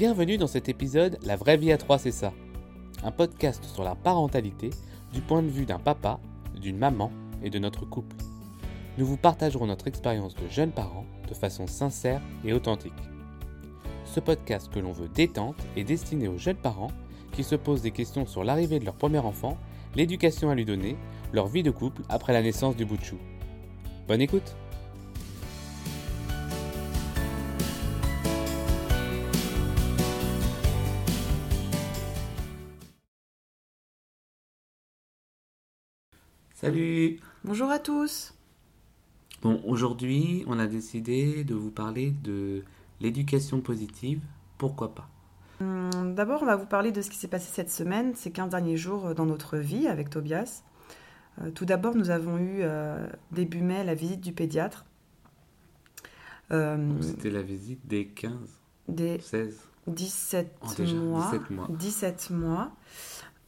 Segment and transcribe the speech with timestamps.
[0.00, 2.32] Bienvenue dans cet épisode La vraie vie à 3 c'est ça.
[3.04, 4.70] Un podcast sur la parentalité
[5.12, 6.18] du point de vue d'un papa,
[6.58, 7.12] d'une maman
[7.42, 8.16] et de notre couple.
[8.96, 12.94] Nous vous partagerons notre expérience de jeunes parents de façon sincère et authentique.
[14.06, 16.92] Ce podcast que l'on veut détente est destiné aux jeunes parents
[17.32, 19.58] qui se posent des questions sur l'arrivée de leur premier enfant,
[19.96, 20.96] l'éducation à lui donner,
[21.34, 23.18] leur vie de couple après la naissance du bout de chou.
[24.08, 24.56] Bonne écoute
[36.60, 38.34] Salut Bonjour à tous.
[39.40, 42.64] Bon, aujourd'hui, on a décidé de vous parler de
[43.00, 44.20] l'éducation positive.
[44.58, 45.08] Pourquoi pas?
[45.62, 48.50] Hum, D'abord, on va vous parler de ce qui s'est passé cette semaine, ces 15
[48.50, 50.62] derniers jours euh, dans notre vie avec Tobias.
[51.40, 54.84] Euh, tout d'abord, nous avons eu euh, début mai la visite du pédiatre.
[56.50, 58.32] Euh, C'était la visite des 15,
[58.86, 59.60] des 16.
[59.86, 61.30] 17 Oh, déjà, mois.
[61.32, 61.66] 17 mois.
[61.70, 62.70] 17 mois.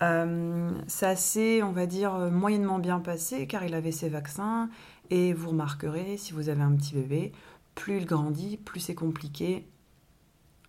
[0.03, 4.69] Euh, ça s'est, on va dire, moyennement bien passé car il avait ses vaccins.
[5.11, 7.33] Et vous remarquerez, si vous avez un petit bébé,
[7.75, 9.67] plus il grandit, plus c'est compliqué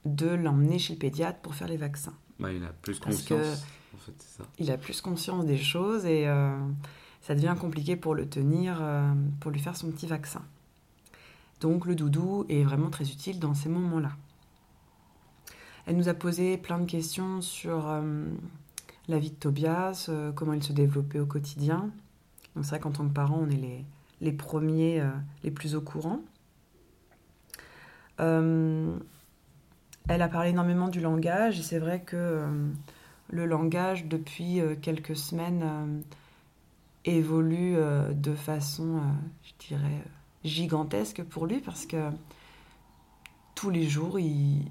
[0.05, 2.13] de l'emmener chez le pédiatre pour faire les vaccins.
[2.39, 3.65] Bah, il a plus Parce conscience.
[3.93, 4.43] En fait, c'est ça.
[4.59, 6.57] Il a plus conscience des choses et euh,
[7.21, 10.41] ça devient compliqué pour le tenir, euh, pour lui faire son petit vaccin.
[11.61, 14.11] Donc le doudou est vraiment très utile dans ces moments-là.
[15.85, 18.25] Elle nous a posé plein de questions sur euh,
[19.07, 21.89] la vie de Tobias, euh, comment il se développait au quotidien.
[22.55, 23.85] C'est vrai qu'en tant que parent, on est
[24.21, 25.09] les, premiers, euh,
[25.43, 26.19] les plus au courant.
[28.19, 28.95] Euh,
[30.07, 32.45] elle a parlé énormément du langage et c'est vrai que
[33.29, 36.03] le langage depuis quelques semaines
[37.05, 37.77] évolue
[38.11, 39.01] de façon,
[39.43, 40.03] je dirais,
[40.43, 42.09] gigantesque pour lui parce que
[43.55, 44.67] tous les jours, il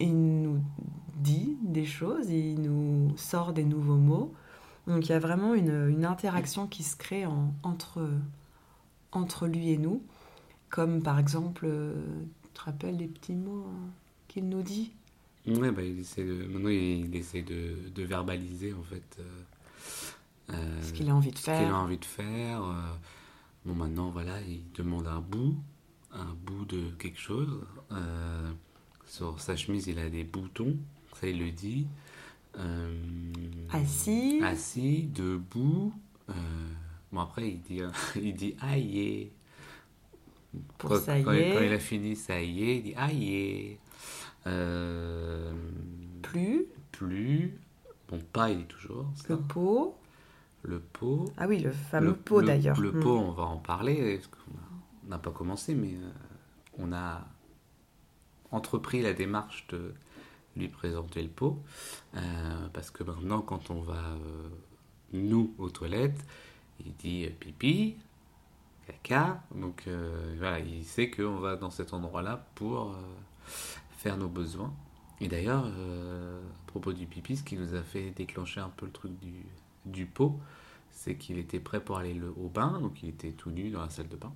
[0.00, 0.62] nous
[1.18, 4.34] dit des choses, il nous sort des nouveaux mots.
[4.86, 8.08] Donc il y a vraiment une, une interaction qui se crée en- entre,
[9.12, 10.02] entre lui et nous,
[10.70, 11.94] comme par exemple, euh,
[12.44, 13.90] tu te rappelles les petits mots hein,
[14.28, 14.92] qu'il nous dit?
[15.46, 16.44] Ouais, bah, il essaie de...
[16.46, 19.42] Maintenant, il, essaie de, de verbaliser, en fait, euh,
[20.50, 21.70] euh, ce qu'il a envie de ce qu'il faire.
[21.70, 22.62] a envie de faire.
[22.64, 22.94] euh,
[23.66, 25.56] Bon, maintenant, voilà, il demande un bout,
[26.12, 27.60] un bout de quelque chose.
[27.92, 28.52] Euh,
[29.06, 30.76] sur sa chemise, il a des boutons,
[31.20, 31.86] ça, il le dit.
[32.58, 32.92] Euh,
[33.72, 34.40] Assis.
[34.42, 35.92] Assis, debout.
[36.30, 36.32] euh,
[37.12, 37.80] bon, après, il dit,
[38.16, 39.30] il dit aïe.
[40.78, 41.52] Pour quand, ça y quand- est.
[41.54, 43.78] quand il a fini ça y est, il dit aïe.
[44.46, 45.52] Euh,
[46.22, 47.58] Plus, plus.
[48.08, 49.06] Bon, pas, il dit toujours.
[49.14, 49.24] ça.
[49.34, 49.96] le pot.
[50.62, 51.26] Le pot.
[51.36, 52.80] Ah oui, le fameux Le- pot le- d'ailleurs.
[52.80, 53.00] Le Mm.
[53.00, 54.20] pot, on va en parler.
[55.06, 56.10] On n'a pas commencé, mais euh,
[56.78, 57.26] on a
[58.50, 59.94] entrepris la démarche de
[60.56, 61.62] lui présenter le pot.
[62.16, 64.48] euh, parce que maintenant, quand on va, euh,
[65.12, 66.24] nous, aux toilettes,
[66.84, 67.96] il dit euh, pipi,
[68.86, 69.42] caca.
[69.54, 69.86] Donc
[70.38, 72.94] voilà, il sait qu'on va dans cet endroit-là pour
[73.98, 74.72] faire nos besoins.
[75.20, 78.92] Et d'ailleurs, à propos du pipi, ce qui nous a fait déclencher un peu le
[78.92, 79.12] truc
[79.84, 80.38] du, pot,
[80.90, 83.80] c'est qu'il était prêt pour aller le- au bain, donc il était tout nu dans
[83.82, 84.32] la salle de bain.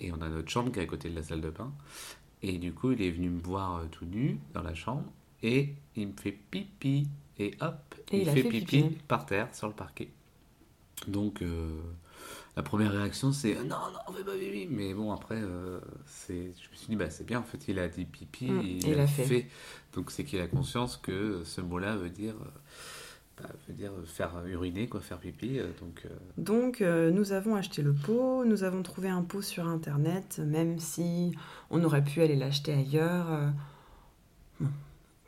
[0.00, 1.72] Et on a notre chambre qui est à côté de la salle de bain.
[2.42, 5.04] Et du coup, il est venu me voir tout nu dans la chambre
[5.42, 7.08] et il me fait pipi.
[7.38, 8.98] Et hop, Et il, fait, fait pipi, pipi.
[9.08, 10.10] par terre sur le parquet.
[11.08, 11.80] Donc, euh,
[12.54, 14.66] la première réaction, c'est non, non, on fait pas pipi.
[14.70, 17.78] Mais bon, après, euh, c'est, je me suis dit, bah, c'est bien, en fait, il
[17.78, 19.24] a dit pipi, Mm, il, il a a fait.
[19.24, 19.46] fait.
[19.94, 24.32] Donc, c'est qu'il a conscience que ce mot-là veut dire, euh, bah, veut dire faire
[24.46, 25.60] uriner, quoi, faire pipi.
[25.80, 26.80] donc, euh, Donc,
[27.14, 31.32] nous avons acheté le pot, nous avons trouvé un pot sur internet, même si
[31.70, 33.28] on aurait pu aller l'acheter ailleurs.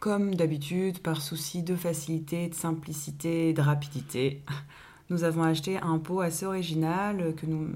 [0.02, 4.42] Comme d'habitude, par souci de facilité, de simplicité, de rapidité,
[5.10, 7.70] nous avons acheté un pot assez original que nous,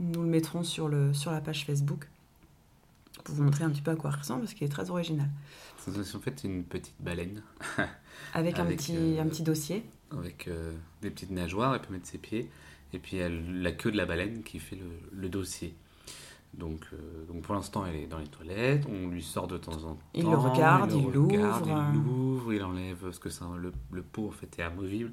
[0.00, 2.08] nous le mettrons sur, le, sur la page Facebook
[3.22, 5.28] pour vous montrer un petit peu à quoi il ressemble parce qu'il est très original.
[5.78, 7.44] c'est en fait une petite baleine
[8.34, 9.84] Avec, un, petit, euh, un petit dossier.
[10.10, 10.72] avec euh,
[11.02, 12.50] des petites nageoires, elle peut mettre ses pieds,
[12.92, 15.76] et puis elle, la queue de la baleine qui fait le, le dossier.
[16.54, 19.72] Donc, euh, donc pour l'instant, elle est dans les toilettes, on lui sort de temps
[19.84, 19.98] en temps.
[20.14, 21.30] Il le regarde, il l'ouvre.
[21.32, 25.12] Il l'ouvre, il enlève, parce que ça, le, le pot en fait est amovible.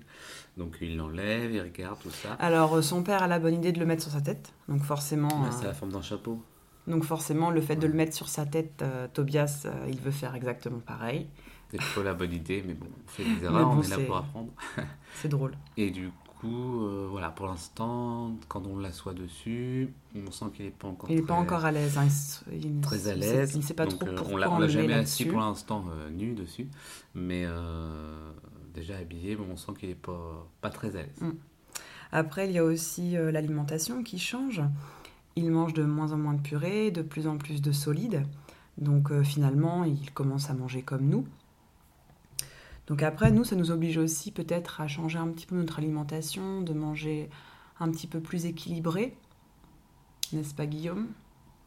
[0.55, 2.33] Donc il l'enlève, il regarde tout ça.
[2.39, 4.53] Alors, euh, son père a la bonne idée de le mettre sur sa tête.
[4.69, 6.41] Donc, forcément, Ouais, euh, c'est la forme d'un chapeau.
[6.87, 10.35] donc forcément le fait de le mettre sur sa tête, euh, Tobias, il veut faire
[10.35, 11.27] exactement pareil.
[11.71, 13.97] C'est pas la bonne idée, mais bon, on fait des erreurs, bon, on est là
[14.05, 14.51] pour apprendre.
[15.15, 15.55] C'est drôle.
[15.75, 16.09] Et du
[16.43, 21.09] coup, euh, voilà, pour l'instant, quand on l'assoit dessus, on sent qu'il n'est pas encore
[21.09, 21.97] Il n'est pas encore à l'aise.
[21.97, 22.07] hein,
[22.51, 23.51] il- il- très à l'aise.
[23.53, 25.39] Il ne sait pas Donc, trop euh, pourquoi on l'a, on, l'a jamais assis pour
[25.39, 26.67] l'instant euh, nu dessus,
[27.15, 28.31] mais euh,
[28.73, 31.21] déjà habillé, bon, on sent qu'il n'est pas, pas très à l'aise.
[31.21, 31.31] Mm.
[32.11, 34.61] Après, il y a aussi l'alimentation qui change.
[35.35, 38.23] Il mange de moins en moins de purée, de plus en plus de solides.
[38.77, 41.25] Donc finalement, il commence à manger comme nous.
[42.87, 46.61] Donc après, nous, ça nous oblige aussi peut-être à changer un petit peu notre alimentation,
[46.61, 47.29] de manger
[47.79, 49.15] un petit peu plus équilibré.
[50.33, 51.07] N'est-ce pas Guillaume?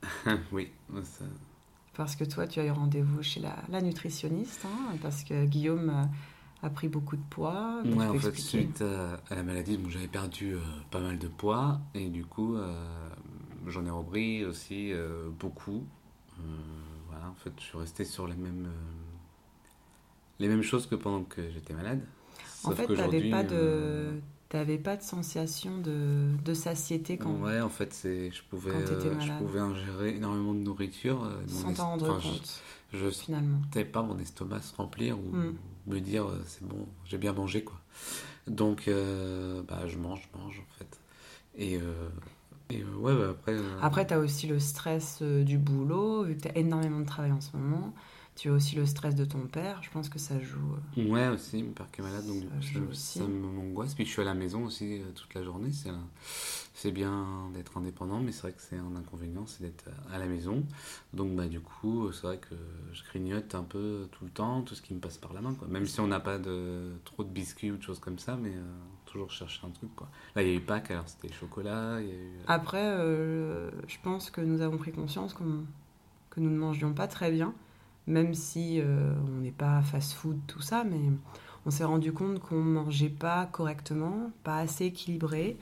[0.52, 0.70] Oui,
[1.02, 1.24] ça-
[1.94, 5.88] Parce que toi, tu as eu rendez-vous chez la, la nutritionniste, hein, parce que Guillaume
[5.90, 7.80] euh, a pris beaucoup de poids.
[7.84, 10.60] Ouais, tu en fait, suite à, à la maladie, bon, j'avais perdu euh,
[10.90, 13.08] pas mal de poids et du coup, euh,
[13.66, 15.86] j'en ai repris aussi euh, beaucoup.
[16.38, 16.42] Euh,
[17.08, 19.05] voilà, en fait, je suis resté sur les mêmes, euh,
[20.40, 22.00] les mêmes choses que pendant que j'étais malade.
[22.64, 23.48] En Sauf fait, tu pas, de...
[23.52, 24.12] euh,
[24.48, 27.36] t'avais pas de sensation de, de satiété quand...
[27.42, 31.24] Ouais, en fait, c'est, je pouvais, euh, je pouvais ingérer énormément de nourriture.
[31.24, 32.62] euh, sans t'en rendre enfin, compte,
[32.92, 33.60] Je, finalement.
[33.62, 35.56] sentais pas mon estomac se remplir ou Mm.
[35.86, 37.80] me dire euh, c'est bon, j'ai bien mangé quoi.
[38.48, 41.00] Donc euh, bah, je mange, je mange en fait.
[41.58, 41.80] Et,
[42.70, 43.56] et ouais, bah, après.
[43.80, 47.32] Après, tu as aussi le stress du boulot, vu que tu as énormément de travail
[47.32, 47.94] en ce moment.
[48.36, 50.76] Tu as aussi le stress de ton père, je pense que ça joue.
[50.98, 53.94] euh, Ouais, aussi, mon père qui est malade, donc Ça ça, m'angoisse.
[53.94, 55.70] Puis je suis à la maison aussi euh, toute la journée.
[55.72, 60.26] C'est, bien d'être indépendant, mais c'est vrai que c'est un inconvénient, c'est d'être à la
[60.26, 60.62] maison.
[61.14, 62.54] Donc bah, du coup, c'est vrai que
[62.92, 65.54] je grignote un peu tout le temps, tout ce qui me passe par la main.
[65.54, 65.66] Quoi.
[65.68, 68.50] Même si on n'a pas de, trop de biscuits ou de choses comme ça, mais
[68.50, 68.62] euh,
[69.06, 69.92] toujours chercher un truc.
[69.96, 70.08] Quoi.
[70.36, 72.00] Là, il y a eu Pâques, alors c'était chocolat.
[72.02, 75.42] Il y a eu, euh, Après, euh, je pense que nous avons pris conscience que
[75.42, 77.54] nous ne mangions pas très bien,
[78.06, 81.00] même si euh, on n'est pas fast-food, tout ça, mais
[81.64, 85.56] on s'est rendu compte qu'on mangeait pas correctement, pas assez équilibré.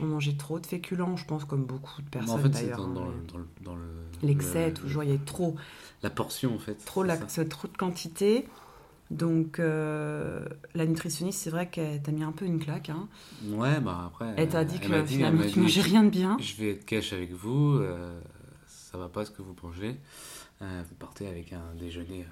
[0.00, 2.86] On mangeait trop de féculents, je pense, comme beaucoup de en personnes fait, c'est d'ailleurs.
[2.86, 3.46] dans, dans hein.
[3.64, 3.82] dans le-
[4.22, 5.56] L'excès, le- toujours, il y a trop.
[6.02, 6.74] La portion, en fait.
[6.84, 8.46] trop, la, trop de quantité.
[9.10, 10.44] Donc, euh,
[10.74, 12.90] la nutritionniste, c'est vrai qu'elle t'a mis un peu une claque.
[12.90, 13.06] Hein.
[13.50, 14.34] Ouais, bah après.
[14.36, 16.36] Elle t'a dit elle que dit- finalement, tu mangeais rien de bien.
[16.40, 18.18] Je vais être cash avec vous, euh,
[18.66, 19.96] ça va pas ce que vous mangez.
[20.62, 22.24] Euh, vous partez avec un déjeuner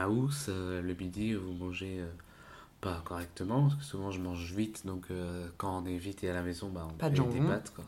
[0.00, 2.00] euh, maous, euh, le midi vous mangez
[2.82, 6.30] pas correctement, parce que souvent je mange vite, donc euh, quand on est vite et
[6.30, 7.48] à la maison, bah, on Pas de fait des jambon.
[7.48, 7.84] pâtes, quoi.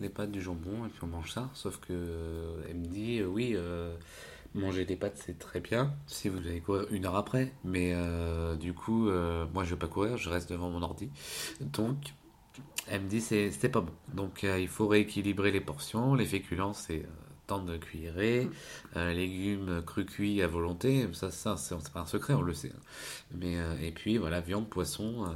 [0.00, 1.48] des pâtes, du jambon, et puis on mange ça.
[1.54, 3.94] Sauf que euh, elle me dit, euh, oui, euh,
[4.54, 8.56] manger des pâtes c'est très bien, si vous allez courir une heure après, mais euh,
[8.56, 11.08] du coup, euh, moi je vais pas courir, je reste devant mon ordi,
[11.60, 11.96] donc
[12.88, 13.92] elle me dit c'est c'est pas bon.
[14.14, 16.14] Donc euh, il faut rééquilibrer les portions.
[16.14, 17.06] Les féculents c'est euh,
[17.46, 18.48] tant de cuillerées,
[18.96, 21.08] euh, légumes crus cuits à volonté.
[21.12, 22.72] Ça ça c'est pas un secret, on le sait.
[23.34, 25.26] Mais euh, et puis voilà viande, poisson,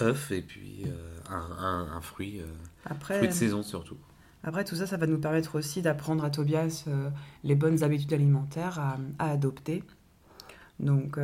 [0.00, 2.40] euh, œufs et puis euh, un, un- un fruit,
[2.84, 3.98] Après, fruit de saison surtout.
[4.44, 6.84] après, tout ça, ça va nous permettre aussi d'apprendre à Tobias
[7.44, 9.84] les bonnes habitudes alimentaires à, à adopter.
[10.80, 11.18] Donc,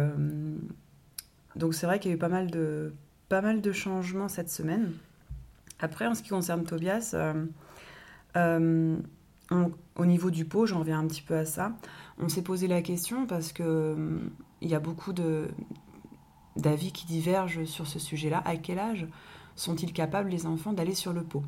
[1.56, 2.92] donc c'est vrai qu'il y a eu pas mal de,
[3.28, 4.92] pas mal de changements cette semaine.
[5.80, 7.14] Après, en ce qui concerne Tobias,
[8.36, 8.96] euh,
[9.50, 11.72] on- au niveau du pot, j'en reviens un petit peu à ça.
[12.18, 14.18] On s'est posé la question parce que euh,
[14.60, 15.48] il y a beaucoup de
[16.56, 18.42] d'avis qui divergent sur ce sujet-là.
[18.44, 19.06] À quel âge
[19.54, 21.44] sont-ils capables, les enfants, d'aller sur le pot?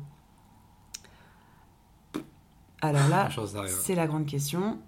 [2.81, 3.25] Alors là,
[3.81, 4.79] c'est la grande question.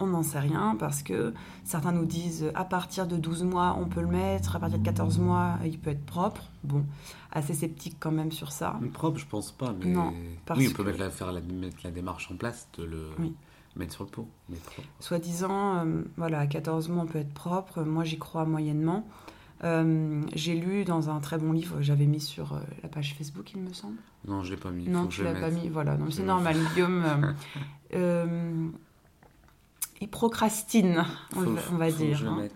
[0.00, 3.84] On n'en sait rien parce que certains nous disent à partir de 12 mois on
[3.86, 6.44] peut le mettre, à partir de 14 mois il peut être propre.
[6.64, 6.84] Bon,
[7.32, 8.78] assez sceptique quand même sur ça.
[8.94, 10.12] Propre, je pense pas, mais Non,
[10.56, 13.08] oui, on peut que- mettre la, faire la, mettre la démarche en place de le
[13.18, 13.34] Oui.
[13.76, 14.26] mettre sur le pot.
[14.48, 14.88] Mais propre.
[15.00, 17.82] Soi-disant, euh, voilà, à 14 mois on peut être propre.
[17.82, 19.06] Moi j'y crois moyennement.
[19.62, 23.52] Euh, J'ai lu dans un très bon livre, j'avais mis sur euh, la page Facebook
[23.54, 23.98] il me semble.
[24.26, 24.88] Non, je l'ai pas mis.
[24.88, 25.68] Non, tu l'as pas mis.
[25.68, 26.56] Voilà, donc c'est normal.
[26.74, 27.34] Guillaume,
[30.00, 31.04] il procrastine,
[31.36, 32.28] on, Faut- va- on dire.
[32.28, 32.48] hein.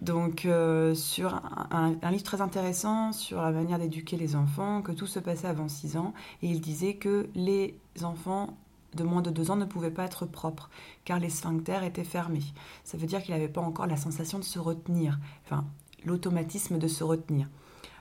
[0.00, 1.40] Donc, euh, sur
[1.72, 5.68] un, livre très intéressant sur la manière d'éduquer les enfants, que tout se passait avant
[5.68, 8.56] 6 ans, et il disait que les enfants
[8.94, 10.70] de moins de 2 ans ne pouvaient pas être propres,
[11.04, 12.44] car les sphincters étaient fermés.
[12.84, 15.64] Ça veut dire qu'il n'avait pas encore la sensation de se retenir, enfin,
[16.04, 17.48] l'automatisme de se retenir.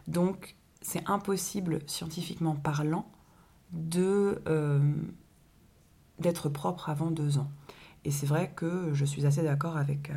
[0.07, 3.09] Donc, c'est impossible, scientifiquement parlant,
[3.73, 4.79] de euh,
[6.19, 7.49] d'être propre avant 2 ans.
[8.05, 10.13] Et c'est vrai que je suis assez d'accord avec, euh,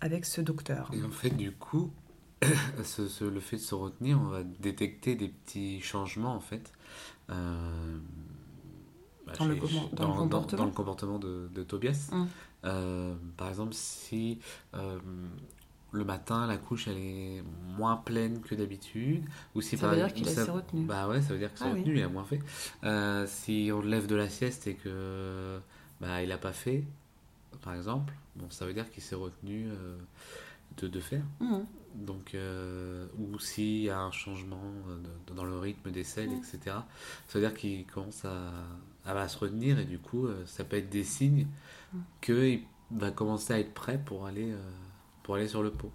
[0.00, 0.90] avec ce docteur.
[0.92, 1.90] Et en fait, du coup,
[2.84, 6.72] ce- ce- le fait de se retenir, on va détecter des petits changements, en fait.
[7.30, 7.98] euh,
[9.26, 9.56] bah, Dans le
[9.92, 10.58] dans comportement.
[10.58, 12.08] dans le comportement de, de Tobias.
[12.12, 12.24] Mm.
[12.64, 14.38] Euh, par exemple, si
[14.74, 14.98] euh,
[15.92, 17.42] le matin, la couche, elle est
[17.76, 19.24] moins pleine que d'habitude.
[19.54, 20.84] Ou si Ça par- veut dire qu'il a ça- assez retenu.
[20.84, 21.80] Bah ouais, ça veut dire que c'est Ah oui.
[21.80, 22.40] retenu, il a moins fait.
[22.84, 25.60] Euh, si on le lève de la sieste et que
[26.00, 26.84] bah, il a pas fait,
[27.62, 29.96] par exemple, bon, ça veut dire qu'il s'est retenu euh,
[30.78, 31.24] de, de faire.
[31.40, 31.64] Mhm.
[31.94, 36.28] Donc, euh, ou s'il y a un changement euh, de- dans le rythme des selles,
[36.30, 36.34] Mm.
[36.38, 36.58] etc.,
[37.26, 38.52] ça veut dire qu'il commence à,
[39.04, 41.46] à, à se retenir et du coup, euh, ça peut être des signes
[41.92, 41.98] Mm.
[42.20, 42.62] qu'il
[42.92, 44.54] va commencer à être prêt pour aller,
[45.22, 45.90] pour aller sur le pot.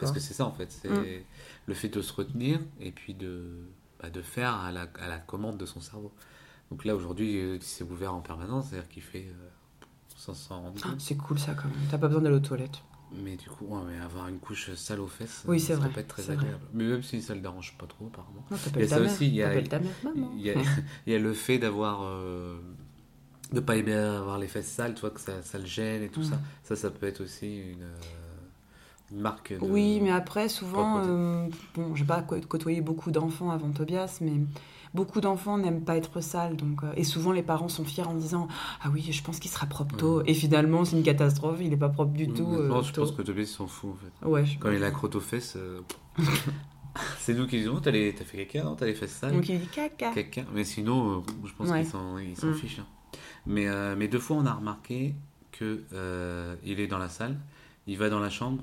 [0.00, 1.22] Parce que c'est ça en fait, c'est Mm.
[1.66, 3.60] le fait de se retenir et puis de,
[4.00, 6.12] bah, de faire à la, à la commande de son cerveau.
[6.70, 9.48] Donc là aujourd'hui, euh, il s'est ouvert en permanence, c'est-à-dire qu'il fait euh,
[10.16, 10.94] sans s'en rendre Ah.
[10.98, 11.78] C'est cool ça quand même.
[11.90, 12.82] T'as pas besoin d'aller aux toilettes.
[13.24, 15.88] Mais du coup, ouais, mais avoir une couche sale aux fesses, Oui, c'est ça vrai,
[15.88, 16.44] peut pas être très c'est vrai.
[16.46, 16.64] agréable.
[16.74, 18.44] Mais même si ça le dérange pas trop, apparemment.
[18.50, 19.12] Non, Il y a ça mère.
[19.12, 19.54] aussi, il y a-.
[19.54, 20.54] Il y a,
[21.06, 22.02] il y a le fait d'avoir.
[22.02, 22.58] euh,
[23.52, 26.08] de pas aimer avoir les fesses sales, tu vois, que ça, ça le gêne et
[26.08, 26.24] tout Mm.
[26.24, 26.40] ça.
[26.64, 27.94] Ça, ça peut être aussi une, euh,
[29.12, 29.58] une marque de.
[29.60, 31.46] Oui, mais après, souvent, euh,
[31.76, 34.32] bon, j'ai pas cô- côtoyé beaucoup d'enfants avant Tobias, mais
[34.96, 36.56] beaucoup d'enfants n'aiment pas être sales.
[36.56, 38.48] Donc, euh, et souvent, les parents sont fiers en disant
[38.82, 40.22] Ah oui, je pense qu'il sera propre tôt.
[40.26, 42.42] Et finalement, c'est une catastrophe, il est pas propre du tout.
[42.44, 44.26] Honnêtement, euh, je pense que Tobias s'en fout en fait.
[44.28, 45.80] Ouais, je- Quand il a la crotte aux fesses, euh,
[47.18, 49.60] c'est nous qui disons T'as les- fait caca, non T'as les fesses sales Donc il
[49.60, 50.10] dit caca.
[50.12, 50.42] Caca.
[50.54, 51.82] Mais sinon, je pense Ouais.
[51.82, 52.54] qu'il s'en il s'en Mm.
[52.54, 52.78] fiche.
[52.80, 52.86] hein.
[53.46, 55.14] Mais, mais deux fois, on a remarqué
[55.62, 57.38] euh, il est dans la salle,
[57.86, 58.62] il va dans la chambre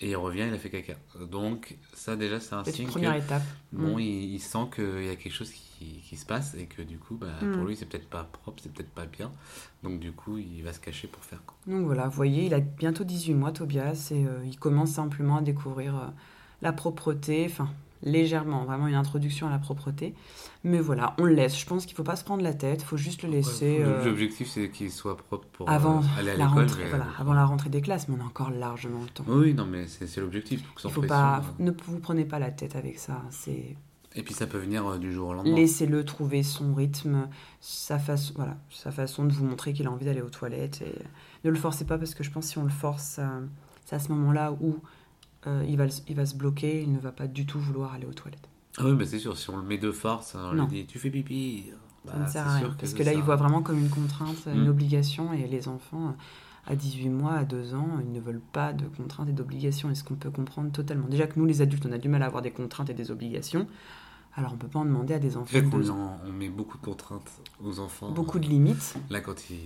[0.00, 0.94] et il revient, il a fait caca.
[1.30, 3.42] Donc, ça, déjà, c'est un C'est signe une que première étape.
[3.72, 4.00] bon, Mm.
[4.00, 6.98] il, il sent qu'il y a quelque chose qui, qui se passe et que du
[6.98, 7.52] coup, bah, Mm.
[7.56, 9.30] pour lui, c'est peut-être pas propre, c'est peut-être pas bien.
[9.82, 11.56] Donc, du coup, il va se cacher pour faire quoi.
[11.66, 15.36] Donc voilà, vous voyez, il a bientôt 18 mois, Tobias, et euh, il commence simplement
[15.36, 16.06] à découvrir euh,
[16.62, 17.68] la propreté, enfin
[18.00, 20.14] légèrement, vraiment une introduction à la propreté.
[20.62, 21.58] Mais voilà, on le laisse.
[21.58, 23.84] Je pense qu'il faut pas se prendre la tête, il faut juste le laisser Ouais,
[23.84, 26.60] euh, L'objectif, c'est qu'il soit propre pour avant, euh, aller à la l'école.
[26.62, 29.24] rentrée, mais, voilà, avant la rentrée des classes, mais on a encore largement le temps.
[29.26, 30.60] Oui, non, mais c'est l'objectif.
[30.60, 31.64] Il faut pression, pas, euh.
[31.64, 33.20] ne vous prenez pas la tête avec ça.
[33.30, 33.74] C'est
[34.14, 35.54] Et puis, ça peut venir euh, du jour au lendemain.
[35.54, 37.28] laissez-le trouver son rythme,
[37.60, 40.82] sa façon, voilà, sa façon de vous montrer qu'il a envie d'aller aux toilettes.
[40.82, 40.94] Et
[41.44, 43.40] ne le forcez pas parce que je pense que si on le force, euh,
[43.84, 44.78] c'est à ce moment-là où
[45.46, 48.06] euh, il, va, il va se bloquer, il ne va pas du tout vouloir aller
[48.06, 48.48] aux toilettes.
[48.78, 50.66] Ah oui, bah c'est sûr, si on le met de force, on Non.
[50.66, 51.66] lui dit tu fais pipi.
[52.04, 52.76] Bah, ça ne c'est sert à rien.
[52.78, 54.68] Parce que là, il voit vraiment comme une contrainte, une Mm.
[54.70, 56.16] obligation, et les enfants,
[56.70, 59.94] à 18 mois, à 2 ans, ils ne veulent pas de contraintes et d'obligations, et
[59.94, 61.08] ce qu'on peut comprendre totalement?
[61.08, 63.10] Déjà que nous, les adultes, on a du mal à avoir des contraintes et des
[63.10, 63.66] obligations,
[64.36, 65.96] alors on ne peut pas en demander à des enfants Fait de qu'on 2 ans.
[65.96, 67.30] en- on met beaucoup de contraintes
[67.64, 68.10] aux enfants.
[68.10, 68.96] Beaucoup de limites.
[69.08, 69.56] Là, quand ils,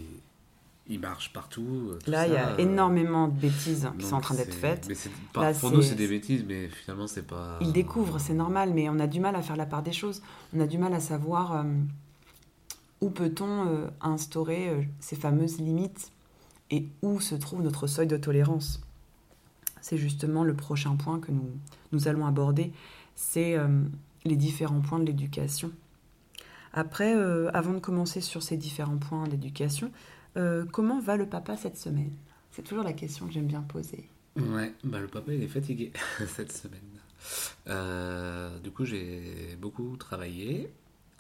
[0.87, 1.67] ils marchent partout.
[1.91, 4.55] euh, tout Là, il y a euh, énormément de bêtises qui sont en train d'être
[4.55, 4.87] faites.
[4.89, 4.95] mais
[5.43, 7.59] Là, pour nous, c'est- des bêtises, mais finalement, c'est pas.
[7.61, 10.23] Ils découvrent, c'est normal, mais on a du mal à faire la part des choses.
[10.57, 11.65] On a du mal à savoir euh,
[13.01, 16.13] où peut-on euh, instaurer ces fameuses limites
[16.73, 18.81] et où se trouve notre seuil de tolérance.
[19.81, 21.51] C'est justement le prochain point que nous,
[21.93, 22.73] nous allons aborder,
[23.15, 23.69] c'est euh,
[24.25, 25.71] les différents points de l'éducation.
[26.73, 29.93] Après, euh, avant de commencer sur ces différents points d'éducation,
[30.39, 32.13] euh, comment va le papa cette semaine?
[32.51, 34.09] C'est toujours la question que j'aime bien poser.
[34.37, 35.93] Ouais, bah le papa il est fatigué
[36.27, 36.81] cette semaine.
[38.63, 40.73] Du coup, j'ai beaucoup travaillé.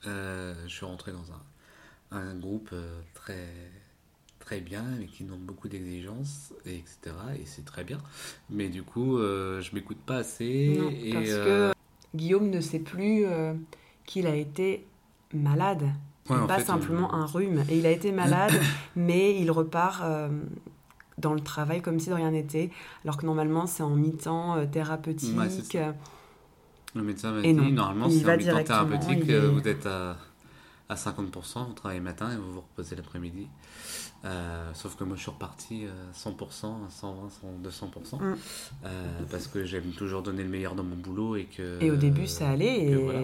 [0.05, 2.75] Je suis rentré dans un, un groupe
[3.13, 3.49] très
[4.53, 7.17] très bien, mais qui demande beaucoup d'exigences, et etc.
[7.41, 7.99] Et c'est très bien.
[8.51, 10.77] Mais du coup, euh, je m'écoute pas assez.
[10.79, 13.55] Non, et, parce euh, que Guillaume ne sait plus euh,
[14.05, 14.87] qu'il a été
[15.33, 15.85] malade.
[16.29, 17.65] ouais, pas fait, simplement euh, un rhume.
[17.71, 18.53] Et il a été malade,
[18.97, 20.03] mais il repart
[21.19, 22.71] dans le travail comme si de rien n'était,
[23.05, 25.37] alors que normalement c'est en mi-temps euh, thérapeutique.
[25.39, 25.93] Ouais.
[26.95, 30.19] Le médecin m'a Et dit, non, normalement, c'est en mi-temps thérapeutique, est- vous êtes à,
[30.93, 33.49] à 50%, vous travaillez le matin et vous vous reposez l'après-midi.
[34.25, 37.29] Euh, sauf que moi, je suis reparti à 100%, à 120,
[37.63, 38.37] 200%, Mm.
[38.85, 41.83] euh, parce que j'aime toujours donner le meilleur dans mon boulot et que...
[41.83, 43.21] Et au début ça allait, que et voilà.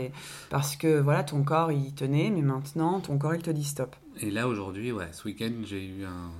[0.51, 3.95] parce que voilà, ton corps il tenait, mais maintenant ton corps il te dit stop.
[4.21, 6.31] Et là, aujourd'hui, ouais, ce week-end, j'ai eu un,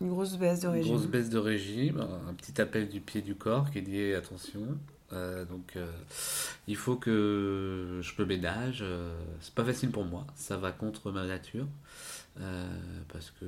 [0.00, 0.94] Une grosse baisse de une régime.
[0.96, 4.60] grosse baisse de régime, un petit appel du pied du corps qui dit attention.
[5.12, 5.90] Euh, donc, euh,
[6.66, 8.80] il faut que je me ménage.
[8.82, 11.66] euh, c'est pas facile pour moi, ça va contre ma nature.
[13.08, 13.46] parce que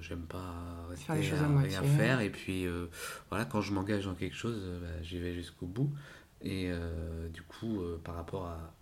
[0.00, 0.54] j'aime pas
[0.88, 2.20] rester Faire les choses à rien faire.
[2.20, 2.66] Et puis,
[3.28, 5.90] voilà, quand je m'engage dans quelque chose, bah, j'y vais jusqu'au bout.
[6.42, 6.70] Et
[7.32, 8.72] du coup, par rapport à,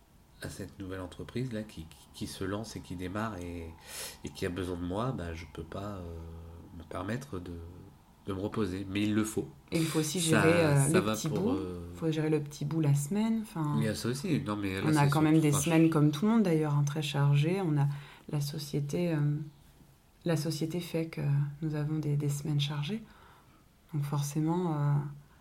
[0.43, 3.75] à cette nouvelle entreprise là qui, qui, qui se lance et qui démarre et,
[4.25, 6.17] et qui a besoin de moi, bah, je peux pas euh,
[6.77, 7.53] me permettre de,
[8.29, 8.87] de me reposer.
[8.91, 9.49] Mais il le faut.
[9.73, 11.49] Et il faut aussi Ça- gérer euh, ça le petit bout.
[11.51, 13.41] euh, Il faut gérer le petit bout la semaine.
[13.43, 14.41] Enfin, Il y a ça aussi.
[14.47, 17.03] Non, mais On a quand même des semaines comme tout le monde d'ailleurs, hein, très
[17.03, 17.61] chargées.
[17.65, 17.87] On a
[18.31, 19.17] la société, euh,
[20.25, 21.23] la société fait que
[21.63, 23.03] nous avons des, des semaines chargées.
[23.95, 24.93] Donc forcément, euh,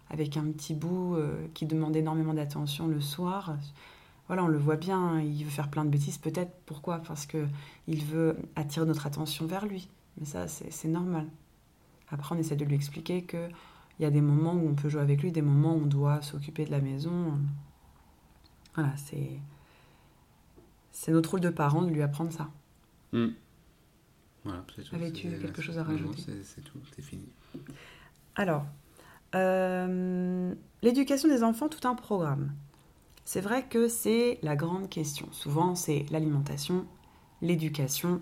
[0.10, 3.58] avec un petit bout euh, qui demande énormément d'attention le soir.
[4.27, 6.51] Voilà, on le voit bien, il veut faire plein de bêtises, peut-être.
[6.65, 7.00] Pourquoi?
[7.00, 7.46] Parce que
[7.88, 9.89] il veut attirer notre attention vers lui.
[10.20, 11.27] Mais ça, c'est normal.
[12.10, 13.50] Après, on essaie de lui expliquer que
[14.00, 15.88] il y a des moments où on peut jouer avec lui, des moments où on
[15.88, 17.40] doit s'occuper de la maison.
[18.76, 19.40] Voilà, c'est
[20.92, 22.50] c'est notre rôle de parent de lui apprendre ça.
[23.12, 23.30] Hmm.
[24.44, 27.28] Voilà, Avais-tu quelque chose à rajouter C'est tout, c'est fini.
[28.36, 28.66] Alors,
[29.36, 32.54] euh, l'éducation des enfants, tout un programme.
[33.26, 35.28] C'est vrai que c'est la grande question.
[35.32, 36.86] Souvent, c'est l'alimentation,
[37.42, 38.22] l'éducation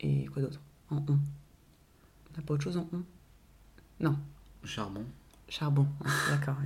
[0.00, 0.60] et quoi d'autre?
[0.90, 1.18] En on.
[2.34, 3.02] On n'a pas autre chose en on
[4.00, 4.18] Non.
[4.64, 5.04] Charbon.
[5.48, 5.86] Charbon,
[6.30, 6.56] d'accord.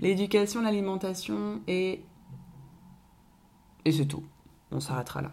[0.00, 2.02] L'éducation, l'alimentation et...
[3.84, 4.24] Et c'est tout.
[4.72, 5.32] On s'arrêtera là.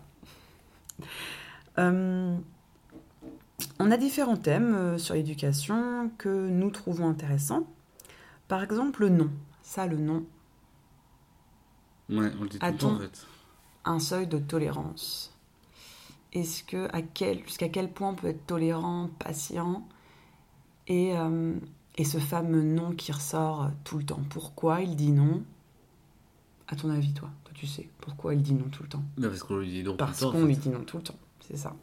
[1.80, 2.38] Euh,
[3.80, 7.68] on a différents thèmes euh, sur l'éducation que nous trouvons intéressants.
[8.48, 9.32] Par exemple, le nom.
[9.64, 10.26] Ça, le nom.
[12.10, 13.28] Ouais, on le dit tout le temps, en fait.
[13.86, 15.33] Un seuil de tolérance?
[16.34, 19.88] Est-ce que, à quel, jusqu'à quel point on peut être tolérant, patient
[20.88, 21.54] et, euh,
[21.96, 24.22] et ce fameux nom qui ressort tout le temps?
[24.30, 25.44] Pourquoi il dit non?
[26.68, 29.04] À ton avis, toi, toi tu sais pourquoi il dit non tout le temps?
[29.22, 30.06] Parce qu'on lui dit non tout le temps.
[30.06, 31.76] Parce qu'on lui dit non tout le temps, c'est ça.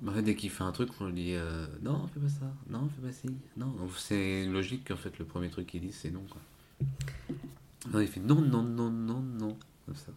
[0.00, 2.88] Bah, dès qu'il fait un truc, on lui dit euh, non, fais pas ça, non,
[2.88, 3.74] fais pas ci, non.
[3.96, 6.22] C'est logique qu'en fait le premier truc qu'il dit c'est non.
[6.30, 6.40] Quoi.
[7.92, 10.12] Non, il fait non, non, non, non, non, comme ça.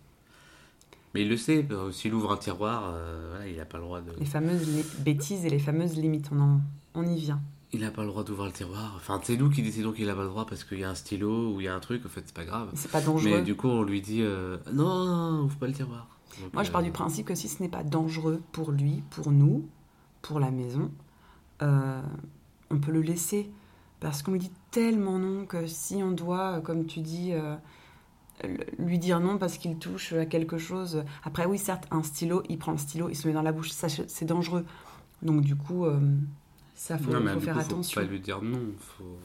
[1.14, 4.02] Mais il le sait, euh, s'il ouvre un tiroir, euh, il n'a pas le droit
[4.02, 4.12] de.
[4.20, 4.68] Les fameuses
[5.00, 6.60] bêtises et les fameuses limites, on,
[6.96, 7.42] on y vient.
[7.74, 8.94] Il n'a pas le droit d'ouvrir le tiroir.
[8.98, 10.96] Enfin, c'est nous qui décidons qu'il n'a pas le droit parce qu'il y a un
[10.96, 12.70] stylo ou il y a un truc, en fait, c'est pas grave.
[12.76, 13.38] C'est pas dangereux.
[13.38, 14.22] Mais du coup, on lui dit
[14.74, 16.08] non, non, ouvre pas le tiroir.
[16.54, 19.32] Moi, je pars du euh, principe que si ce n'est pas dangereux pour lui, pour
[19.32, 19.68] nous,
[20.22, 20.92] pour la maison,
[21.62, 22.02] euh,
[22.70, 23.50] on peut le laisser.
[24.00, 27.56] Parce qu'on lui dit tellement non que si on doit, comme tu dis, euh,
[28.80, 31.04] lui dire non parce qu'il touche à quelque chose.
[31.24, 33.72] Après, oui, certes, un stylo, il prend le stylo, il se met dans la bouche,
[33.72, 34.66] ça c'est dangereux.
[35.22, 35.86] Donc, du coup,
[36.74, 38.02] ça, faut, faut faire attention.
[38.02, 39.18] Faut pas lui dire non, faut.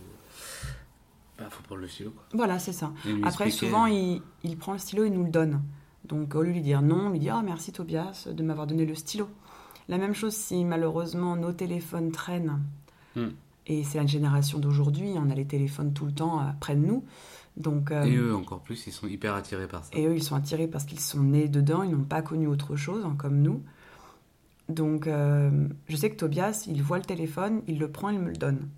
[1.39, 2.13] Bah, faut prendre le stylo.
[2.33, 2.93] Voilà, c'est ça.
[3.23, 5.63] Après, souvent, il, il prend le stylo, il nous le donne.
[6.07, 8.67] Donc au lieu de lui dire non, on lui dit ah merci Tobias de m'avoir
[8.67, 9.29] donné le stylo.
[9.89, 12.61] La même chose si malheureusement nos téléphones traînent.
[13.15, 13.29] Hmm.
[13.67, 16.81] Et c'est la génération d'aujourd'hui, on a les téléphones tout le temps euh, près de
[16.81, 17.05] nous.
[17.57, 19.91] Donc, euh, et eux encore plus, ils sont hyper attirés par ça.
[19.95, 22.77] Et eux, ils sont attirés parce qu'ils sont nés dedans, ils n'ont pas connu autre
[22.77, 23.63] chose, hein, comme nous.
[24.69, 28.31] Donc euh, je sais que Tobias, il voit le téléphone, il le prend, il me
[28.31, 28.69] le donne.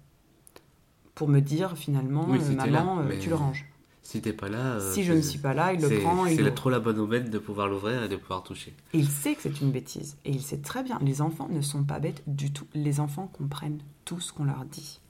[1.15, 3.67] Pour me dire finalement, maman, tu le ranges.
[4.03, 4.77] Si t'es pas là.
[4.77, 6.27] Euh, si je ne suis pas là, il le prend.
[6.27, 8.75] C'est trop la bonne aubaine de pouvoir l'ouvrir et de pouvoir toucher.
[8.95, 10.17] il sait que c'est une bêtise.
[10.25, 10.99] Et il sait très bien.
[11.03, 12.67] Les enfants ne sont pas bêtes du tout.
[12.75, 15.01] Les enfants comprennent tout ce qu'on leur dit.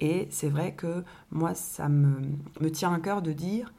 [0.00, 2.20] Et c'est vrai que moi, ça me,
[2.60, 3.72] me tient à cœur de dire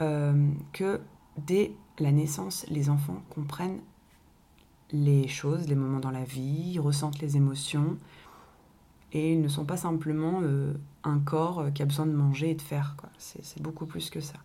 [0.00, 1.00] euh, que
[1.36, 3.80] dès la naissance, les enfants comprennent
[4.90, 7.98] les choses, les moments dans la vie, ressentent les émotions
[9.12, 12.50] et ils ne sont pas simplement euh, un corps euh, qui a besoin de manger
[12.50, 12.96] et de faire.
[13.16, 14.38] C'est beaucoup plus que ça.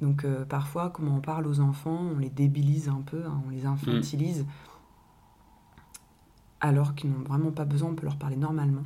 [0.00, 3.50] Donc euh, parfois, comment on parle aux enfants, on les débilise un peu, hein, on
[3.50, 4.48] les infantilise, mm.
[6.60, 8.82] alors qu'ils n'ont vraiment pas besoin, on peut leur parler normalement.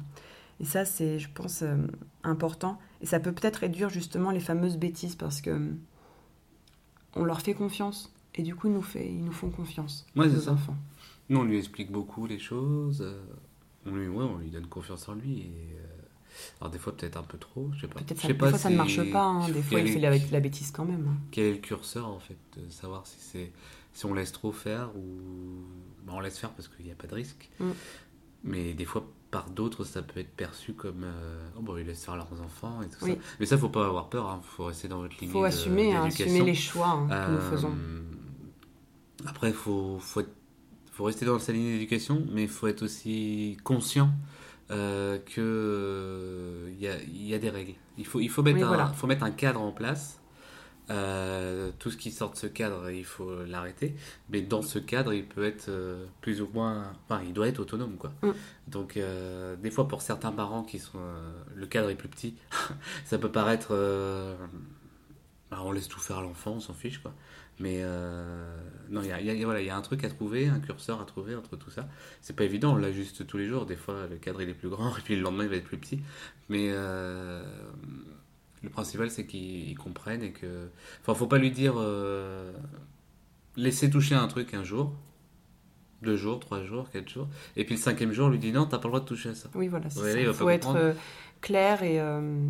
[0.61, 1.63] Et ça, c'est, je pense,
[2.23, 2.79] important.
[3.01, 5.73] Et ça peut peut-être réduire justement les fameuses bêtises parce que
[7.15, 8.13] on leur fait confiance.
[8.35, 10.77] Et du coup, ils nous, fait, ils nous font confiance, ouais, aux enfants.
[11.29, 13.05] Nous, on lui explique beaucoup les choses
[13.87, 15.41] on lui, ouais, on lui donne confiance en lui.
[15.41, 15.87] Et, euh,
[16.61, 18.01] alors des fois peut-être un peu trop, je sais pas.
[18.01, 19.49] Peut-être des fois ça ne marche pas, hein.
[19.49, 21.07] des fois il fait la, la, bêtise quand même.
[21.09, 21.17] Hein.
[21.31, 23.53] Quel est le curseur en fait, de savoir si c'est
[23.93, 25.03] si on laisse trop faire ou
[26.07, 27.51] bah, on laisse faire parce qu'il n'y a pas de risque.
[27.59, 27.71] Mm.
[28.45, 32.05] Mais des fois par d'autres ça peut être perçu comme euh, oh bon ils laissent
[32.05, 33.13] faire leurs enfants et tout ça.
[33.39, 34.41] Mais ça faut pas avoir peur, il hein.
[34.43, 35.31] faut rester dans votre ligne.
[35.31, 37.73] Faut assumer, assumer les choix que nous faisons.
[37.73, 38.01] Euh,
[39.27, 40.33] après faut faut être
[40.99, 44.11] faut rester dans sa ligne d'éducation, mais il faut être aussi conscient
[44.73, 47.75] euh, qu'il euh, y, a, y, a, des règles.
[47.97, 50.21] Il faut, il faut, mettre, un, faut mettre un cadre en place.
[50.91, 53.95] Euh, tout ce qui sort de ce cadre, il faut l'arrêter.
[54.31, 56.93] Mais dans ce cadre, il peut être euh, plus ou moins.
[57.05, 58.13] Enfin, il doit être autonome, quoi.
[58.23, 58.31] Mm.
[58.69, 58.99] Donc,
[59.63, 60.99] des fois, pour certains parents qui sont.
[61.55, 62.37] le cadre est plus petit,
[63.05, 63.75] ça peut paraître.
[65.51, 67.15] Bah, on laisse tout faire à l'enfant, on s'en fiche, quoi.
[67.61, 68.57] Mais euh,
[68.89, 71.35] non, il y a, voilà, y a un truc à trouver, un curseur à trouver
[71.35, 71.89] entre tout ça.
[72.21, 73.67] C'est pas évident, on l'ajuste tous les jours.
[73.67, 75.65] Des fois, le cadre il est plus grand et puis le lendemain il va être
[75.65, 76.01] plus petit.
[76.49, 77.43] Mais euh,
[78.63, 80.69] le principal c'est qu'ils comprennent et que.
[81.03, 82.53] Enfin, faut pas lui dire euh,
[83.57, 84.95] laisser toucher un truc un jour
[86.01, 87.27] deux jours, trois jours, quatre jours.
[87.57, 89.31] Et puis le cinquième jour, on lui dit non, t'as pas le droit de toucher
[89.31, 89.49] à ça.
[89.57, 90.21] Oui, voilà, c'est Ouais, ça.
[90.21, 90.95] il faut être euh,
[91.41, 92.49] clair et euh,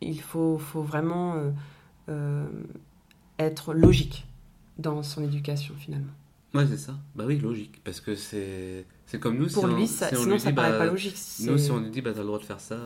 [0.00, 1.52] il faut, faut vraiment
[2.08, 2.46] euh,
[3.38, 4.26] être logique
[4.78, 6.12] dans son éducation finalement.
[6.52, 6.96] Ouais, c'est ça.
[7.16, 7.80] Bah oui, logique.
[7.82, 9.48] Parce que c'est c'est comme nous.
[9.48, 11.16] Pour si on- lui, ça, si on sinon lui ça dit, paraît bah, pas logique.
[11.40, 12.78] Nous, si on lui dit, bah t'as le droit de faire ça,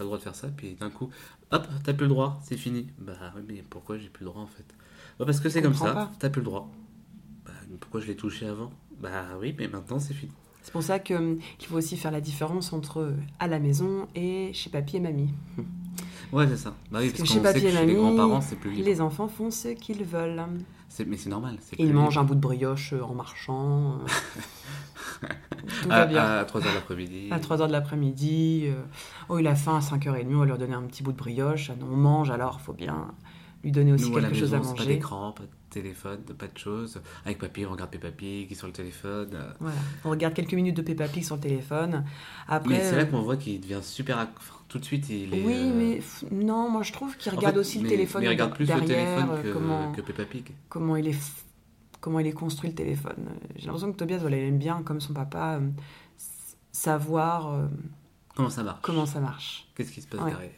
[0.00, 1.10] t'as le droit de faire ça, puis d'un coup,
[1.50, 2.86] hop, t'as plus le droit, c'est fini.
[2.98, 4.64] Bah oui, mais pourquoi j'ai plus le droit en fait?
[5.18, 6.70] Bah, Parce que c'est comme ça, t'as plus le droit.
[7.44, 8.70] Bah pourquoi je l'ai touché avant?
[8.98, 10.32] Bah oui, mais maintenant c'est fini.
[10.62, 14.08] C'est pour ça hum, qu'il faut aussi faire la différence entre euh, à la maison
[14.14, 15.34] et chez papy et mamie.
[16.32, 16.74] Ouais, c'est ça.
[16.90, 18.86] Bah oui, Parce parce, que chez papy et chez les mamie, grands-parents, c'est plus libre.
[18.86, 20.42] Les enfants font ce qu'ils veulent.
[20.92, 21.56] C'est- Mais c'est normal.
[21.84, 22.20] plus mangent libre.
[22.22, 23.94] un bout de brioche euh, en marchant.
[24.00, 25.26] euh,
[25.82, 26.22] Tout à, va bien.
[26.24, 27.28] à 3h de l'après-midi.
[27.30, 28.64] À 3h de l'après-midi.
[28.66, 28.82] euh,
[29.28, 31.70] oh, il a faim à 5h30, on va lui donner un petit bout de brioche.
[31.70, 33.08] Ah on mange, alors faut bien
[33.62, 34.94] lui donner aussi Nous, à la quelque chose maison, à c'est pas manger.
[34.94, 37.00] d'écran, pas de téléphone, pas de choses.
[37.24, 39.54] Avec papy, on regarde Peppa Pig sur le téléphone.
[39.60, 39.76] Voilà.
[40.04, 42.04] On regarde quelques minutes de Peppa Pig sur le téléphone.
[42.48, 44.16] Après, Mais c'est là euh, qu'on voit qu'il devient super.
[44.18, 45.44] enfin, tout de suite, il est.
[45.44, 46.00] Oui, euh, mais
[46.44, 48.66] non, moi je trouve qu'il en regarde fait, aussi le téléphone Mais il regarde plus
[48.66, 50.50] derrière, le téléphone euh, que, comment, que Peppa Pig.
[50.68, 51.18] comment, il est
[52.00, 53.28] comment il est construit le téléphone.
[53.56, 55.68] J'ai l'impression que Tobias, voilà, il aime bien, comme son papa, euh,
[56.72, 57.66] savoir euh,
[58.34, 58.78] Comment ça marche?
[58.82, 59.68] comment ça marche.
[59.74, 60.30] Qu'est-ce qui se passe Ouais.
[60.30, 60.50] derrière?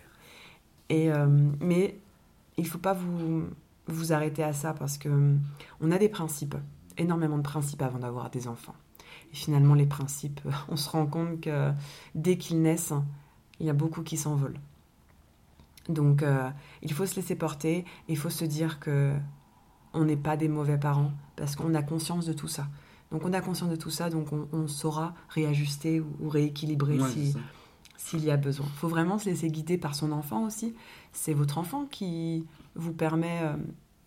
[0.88, 1.26] Et, euh,
[1.60, 1.96] mais
[2.56, 3.44] il faut pas vous,
[3.86, 5.36] vous arrêter à ça parce que
[5.80, 6.56] on a des principes,
[6.98, 8.74] énormément de principes avant d'avoir des enfants.
[9.32, 11.72] Et finalement, les principes, on se rend compte que
[12.14, 12.94] dès qu'ils naissent,
[13.60, 14.60] il y a beaucoup qui s'envolent.
[15.88, 16.48] Donc, euh,
[16.82, 17.84] il faut se laisser porter.
[18.08, 19.12] Il faut se dire que
[19.94, 22.68] on n'est pas des mauvais parents parce qu'on a conscience de tout ça.
[23.10, 26.98] Donc, on a conscience de tout ça, donc on, on saura réajuster ou, ou rééquilibrer
[26.98, 27.36] Ouais, si.
[28.04, 28.66] S'il y a besoin.
[28.74, 30.74] Il faut vraiment se laisser guider par son enfant aussi.
[31.12, 33.56] C'est votre enfant qui vous permet euh,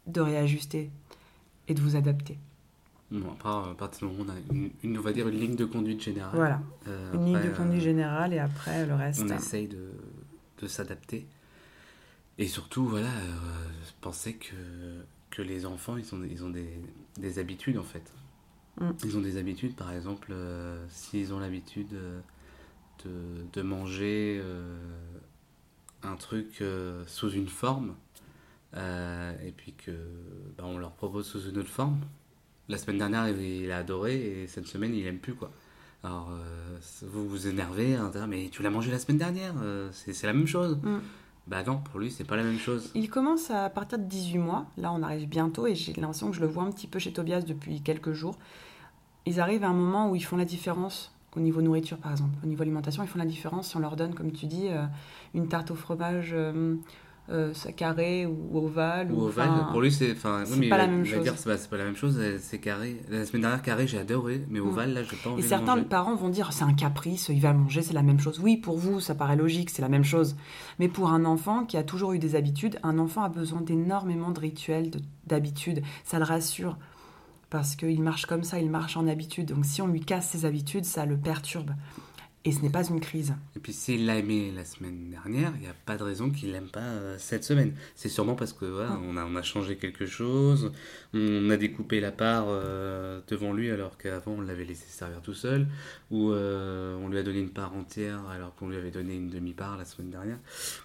[0.08, 0.92] de réajuster
[1.68, 2.38] et de vous adapter.
[3.12, 5.40] Bon, après, à partir du moment où on a une, une- on va dire une
[5.40, 6.36] ligne de conduite générale.
[6.36, 9.22] Voilà, euh, une ligne de conduite euh, générale et après le reste.
[9.24, 9.92] On essaye de,
[10.62, 11.26] de s'adapter.
[12.38, 13.32] Et surtout, voilà, euh,
[14.02, 14.56] penser que,
[15.30, 16.68] que les enfants, ils ont, ils ont des,
[17.18, 18.12] des habitudes en fait.
[18.82, 18.90] Mm.
[19.06, 20.34] Ils ont des habitudes, par exemple,
[20.90, 21.96] s'ils ont l'habitude
[23.06, 24.78] de, de manger euh,
[26.04, 27.96] un truc euh, sous une forme,
[28.76, 29.92] euh, et puis que
[30.58, 32.00] bah, on leur propose sous une autre forme.
[32.68, 35.52] La semaine dernière, il a adoré, et cette semaine, il aime plus quoi.
[36.04, 40.14] Alors, euh, vous vous énervez, hein, mais tu l'as mangé la semaine dernière, euh, c'est
[40.14, 40.78] c'est la même chose.
[40.84, 41.00] Mm.
[41.48, 42.92] Bah non, pour lui, c'est pas la même chose.
[42.96, 44.66] Il commence à partir de 18 mois.
[44.78, 47.14] Là, on arrive bientôt et j'ai l'impression que je le vois un petit peu chez
[47.14, 48.38] Tobias depuis quelques jours.
[49.28, 52.34] Ils arrivent à un moment où ils font la différence au niveau nourriture, par exemple.
[52.44, 54.84] Au niveau alimentation, ils font la différence si on leur donne, comme tu dis, euh,
[55.34, 56.76] une tarte au fromage euh,
[57.30, 59.12] euh, carré ou ovale.
[59.12, 60.12] Ou ovale, pour lui, c'est.
[60.12, 61.24] Enfin, oui, c'est mais pas la même chose.
[61.24, 63.02] dire c'est pas, c'est pas la même chose, c'est carré.
[63.10, 66.16] La semaine dernière, carré, j'ai adoré, mais ovale, là, j'ai pas envie Et certains parents
[66.16, 68.40] vont dire c'est un caprice, il va manger, c'est la même chose.
[68.40, 70.36] Oui, pour vous, ça paraît logique, c'est la même chose.
[70.78, 74.30] Mais pour un enfant qui a toujours eu des habitudes, un enfant a besoin d'énormément
[74.30, 75.82] de rituels, de- d'habitudes.
[76.04, 76.78] Ça le rassure
[77.50, 79.50] parce qu'il marche comme ça, il marche en habitude.
[79.50, 81.72] Donc si on lui casse ses habitudes, ça le perturbe.
[82.48, 83.34] Et ce n'est pas une crise.
[83.56, 86.52] Et puis s'il l'a aimé la semaine dernière, il n'y a pas de raison qu'il
[86.52, 87.74] l'aime pas euh, cette semaine.
[87.96, 89.00] C'est sûrement parce que voilà, Ah.
[89.04, 90.72] on, a, on a changé quelque chose,
[91.16, 95.34] on a découpé la part euh, devant lui alors qu'avant on l'avait laissé servir tout
[95.34, 95.66] seul,
[96.12, 99.32] ou euh, on lui a donné une part entière alors qu'on lui avait donné une
[99.32, 100.38] demi-part la semaine dernière.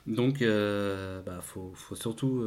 [0.07, 2.43] Donc euh, bah, faut, faut surtout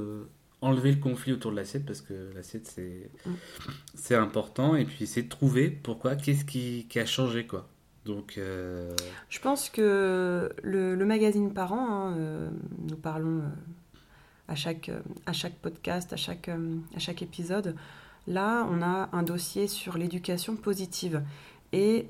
[0.64, 3.32] enlever le conflit autour de l'assiette parce que l'assiette c'est Mm.
[3.96, 7.68] c'est important et puis essayer de trouver pourquoi, qu'est-ce qui, qui a changé quoi.
[8.06, 8.94] Donc euh,
[9.30, 12.50] Je pense que le, le magazine Parents, hein, euh,
[12.90, 13.50] nous parlons euh,
[14.48, 14.92] à, chaque,
[15.26, 17.76] à chaque podcast, à chaque, à chaque épisode.
[18.28, 21.22] Là, on a un dossier sur l'éducation positive.
[21.72, 22.08] Et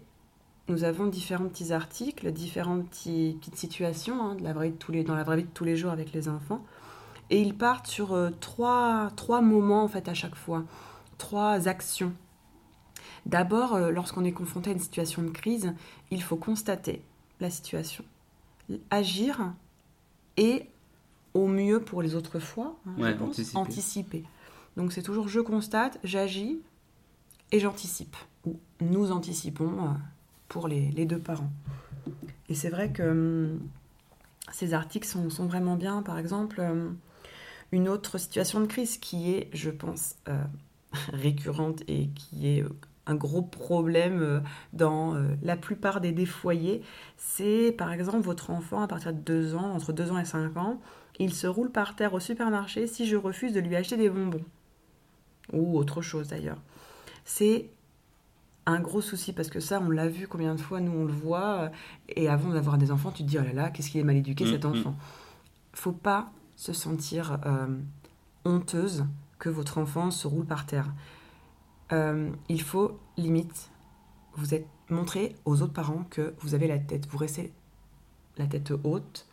[0.67, 5.03] nous avons différents petits articles, différentes petites situations hein, de la vraie de tous les,
[5.03, 6.65] dans la vraie vie de tous les jours avec les enfants.
[7.29, 10.63] Et ils partent sur euh, trois, trois moments en fait à chaque fois,
[11.17, 12.13] trois actions.
[13.25, 15.73] D'abord, euh, lorsqu'on est confronté à une situation de crise,
[16.11, 17.01] il faut constater
[17.39, 18.03] la situation,
[18.89, 19.53] agir
[20.37, 20.67] et
[21.33, 23.57] au mieux pour les autres fois, hein, je Ouais, pense, anticiper.
[23.57, 24.23] anticiper.
[24.77, 26.59] Donc c'est toujours je constate, j'agis
[27.51, 28.15] et j'anticipe.
[28.45, 29.87] Ou nous anticipons euh,
[30.49, 31.51] pour les, les deux parents.
[32.49, 33.59] Et c'est vrai que hum,
[34.51, 36.01] ces articles sont, sont vraiment bien.
[36.01, 36.97] Par exemple, hum,
[37.73, 40.43] une autre situation de crise qui est, je pense, euh,
[41.11, 42.69] récurrente et qui est euh,
[43.07, 44.39] un gros problème euh,
[44.71, 46.83] dans la plupart des, des foyers,
[47.17, 50.55] c'est par exemple votre enfant à partir de 2 ans, entre 2 ans et 5
[50.55, 50.79] ans,
[51.19, 54.45] il se roule par terre au supermarché si je refuse de lui acheter des bonbons.
[55.51, 56.61] Ou autre chose d'ailleurs.
[57.25, 57.69] C'est
[58.65, 61.11] un gros souci parce que ça, on l'a vu combien de fois, nous on le
[61.11, 61.71] voit.
[62.07, 64.15] Et avant d'avoir des enfants, tu te dis oh là là, qu'est-ce qu'il est mal
[64.15, 64.69] éduqué Mm, cet mm.
[64.69, 64.95] enfant.
[65.73, 66.31] Faut pas
[66.63, 67.67] se sentir euh,
[68.45, 69.05] honteuse
[69.37, 70.93] que votre enfant se roule par terre.
[71.91, 73.69] Euh, il faut limite
[74.35, 77.51] vous êtes montrer aux autres parents que vous avez la tête, vous restez
[78.37, 79.27] la tête haute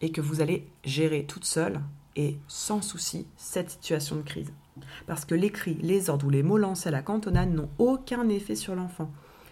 [0.00, 1.80] et que vous allez gérer toute seule
[2.16, 4.52] et sans souci cette situation de crise.
[5.06, 8.28] Parce que les cris, les ordres ou les mots lancés à la cantonade n'ont aucun
[8.28, 9.10] effet sur l'enfant,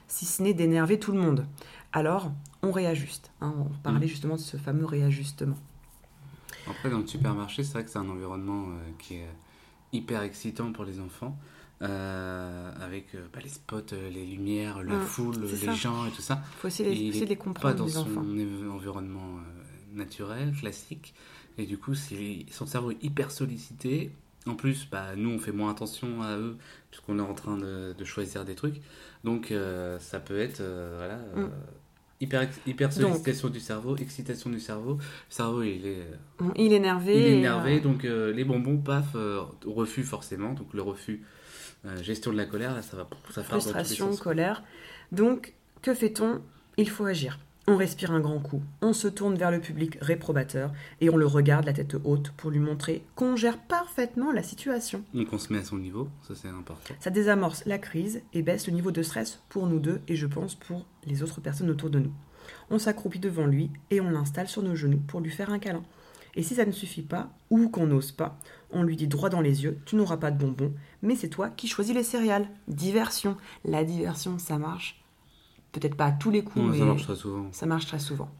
[0.08, 1.46] si ce n'est d'énerver tout le monde.
[1.92, 3.30] Alors, on réajuste.
[3.40, 4.08] hein, on parlait Mm.
[4.08, 5.56] justement de ce fameux réajustement.
[6.66, 9.28] Après, dans le supermarché, c'est vrai que c'est un environnement euh, qui est
[9.92, 11.38] hyper excitant pour les enfants.
[11.82, 15.72] euh, avec euh, bah, les spots, euh, les lumières, la Mm, foule, les ça.
[15.74, 16.40] gens et tout ça.
[16.54, 18.20] Il faut essayer, de- essayer les Pas comprendre, dans les son enfants.
[18.70, 21.14] environnement euh, naturel, classique.
[21.58, 24.12] Et du coup, son cerveau est hyper sollicité.
[24.46, 26.56] En plus, bah, nous, on fait moins attention à eux,
[26.90, 28.80] puisqu'on est en train de, de choisir des trucs.
[29.24, 31.50] Donc, euh, ça peut être euh, voilà, euh, Mm.
[32.20, 34.94] Hyper, ex- hyper Donc- sollicitation du cerveau, excitation du cerveau.
[34.94, 36.00] Le cerveau, il est,
[36.40, 37.16] euh, Il est énervé.
[37.16, 40.52] il est et, énervé, euh, donc euh, les bonbons, paf, euh, refus forcément.
[40.54, 41.22] Donc, le refus,
[41.86, 44.62] euh, gestion de la colère, là, ça va ça frustration, colère.
[45.12, 46.40] Donc, que fait-on?
[46.76, 47.38] Il faut agir.
[47.66, 51.26] On respire un grand coup, on se tourne vers le public réprobateur et on le
[51.26, 55.02] regarde la tête haute pour lui montrer qu'on gère parfaitement la situation.
[55.14, 56.94] Donc, on se met à son niveau, ça c'est important.
[57.00, 60.26] Ça désamorce la crise et baisse le niveau de stress pour nous deux et je
[60.26, 62.12] pense pour les autres personnes autour de nous.
[62.68, 65.84] On s'accroupit devant lui et on l'installe sur nos genoux pour lui faire un câlin.
[66.36, 68.38] Et si ça ne suffit pas, ou qu'on n'ose pas,
[68.72, 71.48] on lui dit droit dans les yeux, tu n'auras pas de bonbons, mais c'est toi
[71.48, 72.48] qui choisis les céréales.
[72.68, 73.36] Diversion.
[73.64, 75.03] La diversion, ça marche.
[75.74, 77.46] Peut-être pas à tous les coups, Ouais, mais Ça marche très souvent.
[77.52, 78.30] ça marche très souvent.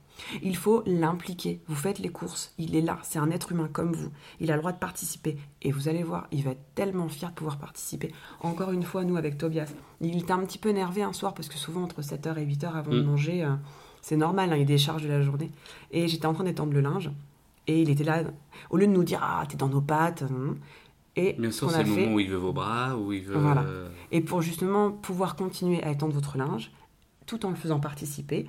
[0.43, 1.61] Il faut l'impliquer.
[1.67, 4.11] Vous faites les courses, il est là, c'est un être humain comme vous.
[4.41, 5.37] Il a le droit de participer.
[5.61, 8.13] Et vous allez voir, il va être tellement fier de pouvoir participer.
[8.41, 11.49] Encore une fois, nous, avec Tobias, il était un petit peu énervé un soir parce
[11.49, 13.07] que souvent, entre 7h et 8h avant de Mm.
[13.07, 13.55] manger, euh,
[14.03, 15.51] c'est normal, hein, il décharge de la journée.
[15.91, 17.11] Et j'étais en train d'étendre le linge.
[17.67, 18.23] Et il était là,
[18.71, 20.23] au lieu de nous dire Ah, t'es dans nos pattes.
[20.23, 20.57] hum.
[21.17, 23.37] Et Bien sûr, c'est le fait, moment où il veut vos bras, où il veut.
[23.39, 23.63] Voilà.
[23.63, 26.73] euh, et pour justement pouvoir continuer à étendre votre linge,
[27.27, 28.47] tout en le faisant participer,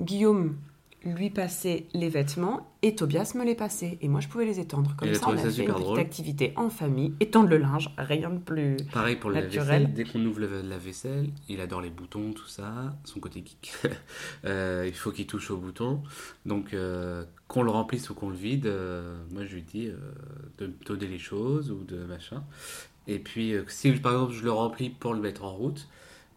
[0.00, 0.56] Guillaume
[1.04, 3.96] lui passait les vêtements et Tobias me les passait.
[4.00, 4.96] Et moi, je pouvais les étendre.
[4.96, 6.00] Comme ça, on a ça fait une petite drôle.
[6.00, 8.76] activité en famille, étendre le linge, rien de plus...
[8.92, 9.66] Pareil pour la Naturel.
[9.84, 13.44] vaisselle, dès qu'on ouvre le- la vaisselle, il adore les boutons, tout ça, son côté
[13.46, 13.72] geek.
[14.44, 16.02] Euh, il faut qu'il touche aux boutons.
[16.44, 19.88] Donc, euh, qu'on le remplisse ou qu'on le vide, euh, moi je lui dis
[20.58, 22.42] de donner les choses ou de machin.
[23.06, 25.86] Et puis, si par exemple je le remplis pour le mettre en route,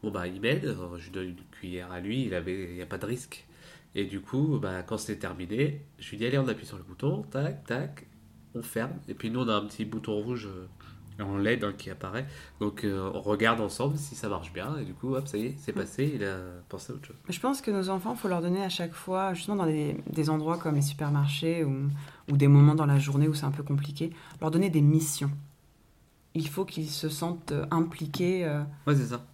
[0.04, 2.76] bon bah il m'aide, euh, je lui donne une cuillère à lui, il avait- il
[2.76, 3.46] n'y a pas de risque.
[3.96, 6.84] Et du coup, bah, quand c'est terminé, je lui dis allez, on appuie sur le
[6.84, 8.06] bouton, tac, tac,
[8.56, 8.92] on ferme.
[9.08, 12.28] Et puis nous, on a un petit bouton rouge euh, en LED hein, qui apparaît.
[12.60, 14.78] Donc euh, on regarde ensemble si ça marche bien.
[14.78, 16.38] Et du coup, hop, ça y est, c'est passé, il a
[16.70, 17.16] pensé à autre chose.
[17.28, 19.98] Je pense que nos enfants, il faut leur donner à chaque fois, justement dans des,
[20.08, 21.90] des endroits comme les supermarchés ou,
[22.32, 25.32] ou des moments dans la journée où c'est un peu compliqué, leur donner des missions.
[26.36, 29.26] Il faut qu'ils se sentent euh, impliqués, il Ouais, c'est ça.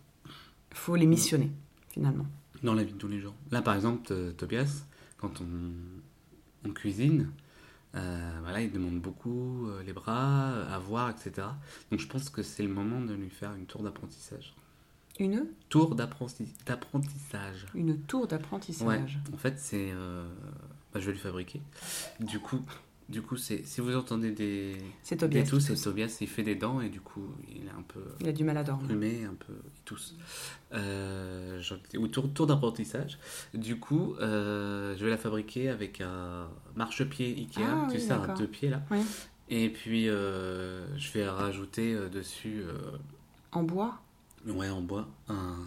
[0.78, 1.52] Faut les missionner,
[1.90, 2.26] finalement.
[2.64, 3.34] Dans la vie de tous les jours.
[3.52, 4.86] Là, par exemple, euh, Tobias,
[5.18, 7.30] quand on, on cuisine,
[7.96, 11.48] euh, voilà, il demande beaucoup euh, les bras, à voir, etc.
[11.92, 14.54] Donc je pense que c'est le moment de lui faire une tour d'apprentissage.
[15.18, 17.68] Une, Tour d'apprenti- d'apprentissage.
[17.74, 18.86] une tour d'apprentissage.
[18.86, 19.92] Ouais, en fait, c'est.
[19.94, 20.28] euh,
[20.94, 21.62] bah, je vais lui fabriquer.
[22.20, 22.60] Du coup,
[23.08, 25.44] du coup si vous entendez des, C'est des Tobias.
[25.44, 25.84] tousses, qui c'est.
[25.84, 28.44] Tobias, il fait des dents et du coup, il est un peu Il a du
[28.44, 28.88] mal à dormir.
[28.88, 29.54] plumé, un peu.
[29.76, 30.16] Il tousse.
[30.74, 31.62] Euh,
[31.98, 33.18] ou tour, tour d'apprentissage.
[33.54, 38.12] Du coup, euh, je vais la fabriquer avec un marchepied Ikea, Ah tu oui, sais,
[38.12, 38.38] un d'accord.
[38.38, 38.82] deux pieds là.
[38.92, 39.00] Oui.
[39.50, 42.64] Et puis, euh, je vais rajouter euh, dessus.
[43.52, 44.02] En bois?
[44.48, 45.58] Ouais, en bois, un,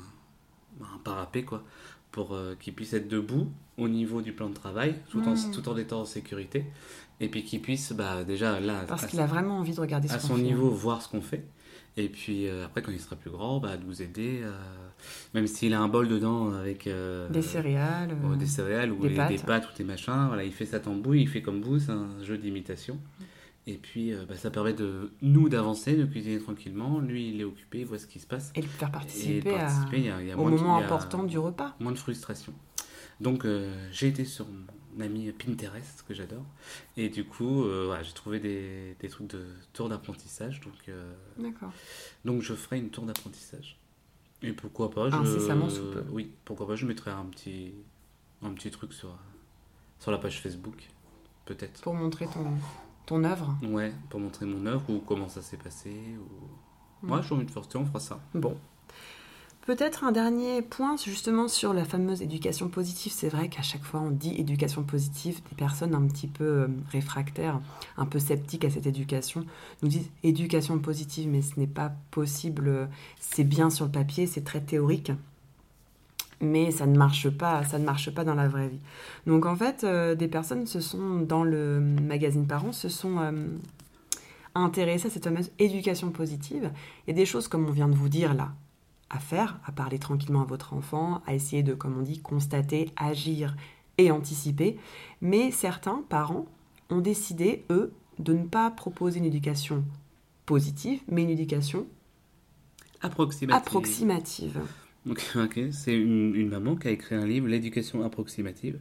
[0.80, 1.64] un parapet quoi,
[2.12, 5.76] pour qu'il puisse être debout au niveau du plan de travail, tout, en, tout en
[5.76, 6.64] étant en sécurité,
[7.20, 10.08] et puis qu'il puisse, bah, déjà là, Parce à, qu'il a vraiment envie de regarder
[10.10, 10.42] à ce qu'on son fait.
[10.42, 11.44] niveau, voir ce qu'on fait,
[11.96, 14.52] et puis euh, après, quand il sera plus grand, bah, nous aider, euh,
[15.34, 18.10] même s'il a un bol dedans avec euh, Des céréales.
[18.24, 19.28] euh, des céréales ou des les- pâtes.
[19.30, 21.90] des pâtes ou des machins, voilà, il fait sa tambouille, il fait comme vous, c'est
[21.92, 22.98] un jeu d'imitation.
[23.66, 27.00] Et puis, bah, ça permet de nous d'avancer, de cuisiner tranquillement.
[27.00, 28.50] Lui, il est occupé, il voit ce qui se passe.
[28.54, 30.84] Et le faire participer, à- il y a, il y a au de- moment a
[30.84, 31.74] important du repas.
[31.78, 32.54] Moins de frustration.
[33.20, 33.44] Donc,
[33.92, 34.64] j'ai été sur mon
[35.00, 36.44] ami Pinterest, que j'adore.
[36.96, 40.60] Et du coup, euh, voilà, j'ai trouvé des, des trucs de tour d'apprentissage.
[40.60, 41.12] Donc, euh,
[42.24, 43.78] donc, je ferai une tour d'apprentissage.
[44.42, 46.04] Et pourquoi pas je, Incessamment sous peu.
[46.10, 47.72] Oui, pourquoi pas, je mettrai un petit,
[48.42, 49.10] un petit truc sur,
[49.98, 50.88] sur la page Facebook,
[51.44, 51.80] peut-être.
[51.82, 52.46] Pour montrer ton,
[53.06, 53.56] ton œuvre.
[53.62, 55.90] Ouais, pour montrer mon œuvre ou comment ça s'est passé.
[55.90, 57.06] Ou...
[57.06, 57.12] Mm.
[57.12, 58.20] Ouais, j'ai envie de faire ça, on fera ça.
[58.34, 58.56] Bon.
[59.68, 63.12] Peut-être un dernier point justement sur la fameuse éducation positive.
[63.14, 66.68] C'est vrai qu'à chaque fois on dit éducation positive, des personnes un petit peu euh,
[66.90, 67.60] réfractaires,
[67.98, 69.44] un peu sceptiques à cette éducation,
[69.82, 72.88] nous disent éducation positive, mais ce n'est pas possible.
[73.20, 75.12] C'est bien sur le papier, c'est très théorique,
[76.40, 78.80] mais ça ne marche pas, ça ne marche pas dans la vraie vie.
[79.26, 83.32] Donc en fait, euh, des personnes se sont dans le magazine Parents se sont euh,
[84.54, 86.70] intéressées à cette fameuse éducation positive.
[87.06, 88.52] A des choses comme on vient de vous dire là
[89.10, 92.90] à faire, à parler tranquillement à votre enfant, à essayer de, comme on dit, constater,
[92.96, 93.56] agir
[93.96, 94.76] et anticiper.
[95.20, 96.46] Mais certains parents
[96.90, 99.84] ont décidé, eux, de ne pas proposer une éducation
[100.46, 101.86] positive, mais une éducation
[103.00, 103.66] approximative.
[103.66, 104.60] approximative.
[105.06, 108.78] Ok, c'est une, maman qui a écrit un livre, L'éducation approximative.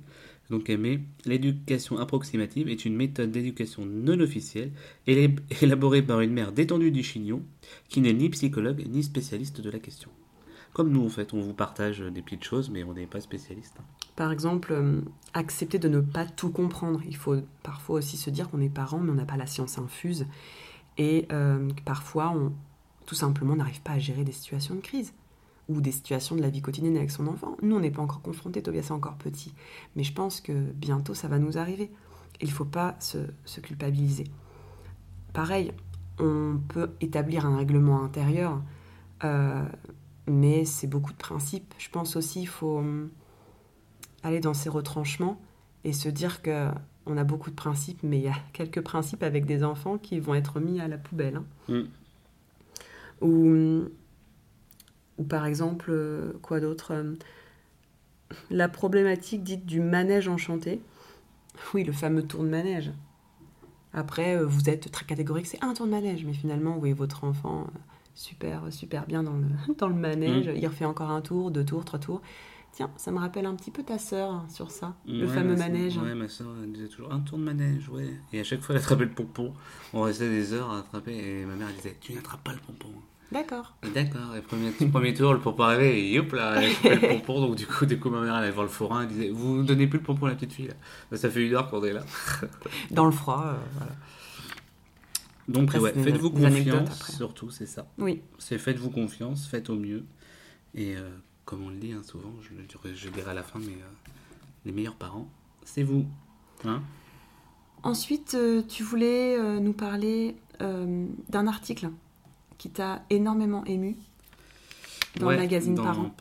[0.50, 4.72] Donc met L'éducation approximative est une méthode d'éducation non officielle
[5.62, 7.42] élaborée par une mère détendue du chignon
[7.90, 10.10] qui n'est ni psychologue ni spécialiste de la question.
[10.74, 13.78] Comme nous en fait, on vous partage des petites choses mais on n'est pas spécialiste.
[14.16, 15.02] Par exemple, euh,
[15.34, 17.02] accepter de ne pas tout comprendre.
[17.08, 19.78] Il faut parfois aussi se dire qu'on est parent mais on n'a pas la science
[19.78, 20.26] infuse
[20.98, 22.54] et euh, parfois on
[23.06, 25.14] tout simplement n'arrive pas à gérer des situations de crise
[25.70, 27.58] ou des situations de la vie quotidienne avec son enfant.
[27.62, 29.54] Nous, on n'est pas encore confrontés, Tobias est encore petit.
[29.96, 31.92] Mais je pense que bientôt, ça va nous arriver.
[32.42, 33.18] Il ne faut pas se,
[33.60, 34.26] culpabiliser.
[35.34, 35.72] Pareil,
[36.20, 38.62] on peut établir un règlement intérieur,
[39.24, 39.64] euh,
[40.28, 41.74] mais c'est beaucoup de principes.
[41.78, 43.10] Je pense aussi qu'il faut hum,
[44.24, 45.40] aller dans ces retranchements
[45.84, 46.70] et se dire que
[47.06, 50.20] on a beaucoup de principes, mais il y a quelques principes avec des enfants qui
[50.20, 51.42] vont être mis à la poubelle.
[51.70, 51.74] Hein.
[51.74, 51.84] Mm.
[53.22, 53.90] Ou hum,
[55.18, 57.16] ou par exemple, euh, quoi d'autre euh,
[58.50, 60.82] La problématique dite du manège enchanté.
[61.74, 62.92] Oui, le fameux tour de manège.
[63.92, 66.94] Après, euh, vous êtes très catégorique, c'est un tour de manège, mais finalement, vous voyez
[66.94, 67.66] votre enfant
[68.14, 69.48] super, super bien dans le,
[69.80, 70.50] dans le manège.
[70.50, 70.56] Mm.
[70.56, 72.22] Il refait encore un tour, deux tours, trois tours.
[72.74, 75.98] Tiens, ça me rappelle un petit peu ta sœur hein, sur ça, le fameux manège.
[75.98, 78.14] Ouais, ma sœur elle disait toujours un tour de manège, ouais.
[78.34, 79.54] Et à chaque fois, elle attrapait le pompon.
[79.94, 82.90] On restait des heures à attraper et ma mère disait Tu n'attrapes pas le pompon.
[83.32, 83.76] D'accord.
[83.94, 84.36] D'accord.
[84.38, 87.42] Et premier, premier tour, le pompon arrivait et hop là, elle coupait le pompon.
[87.42, 89.64] Donc du coup, du coup, ma mère allait voir le forain et disait Vous ne
[89.64, 90.76] donnez plus le pompon à la petite fille là.
[91.12, 92.06] Bah, ça fait une heure qu'on est là.
[92.92, 93.92] Dans le froid, euh, voilà.
[95.48, 97.88] Donc ouais, faites-vous confiance, surtout, c'est ça.
[97.98, 98.22] Oui.
[98.38, 100.06] C'est faites-vous confiance, faites au mieux.
[100.76, 101.10] Et euh,
[101.46, 102.50] comme on le dit hein, souvent, je,
[102.94, 104.12] je, dirai à la fin, mais euh,
[104.66, 105.30] les meilleurs parents,
[105.64, 106.06] c'est vous.
[106.66, 106.82] Hein
[107.84, 108.36] Ensuite,
[108.68, 111.90] tu voulais nous parler d'un article
[112.58, 113.96] qui t'a énormément ému
[115.20, 116.12] dans le magazine Parents.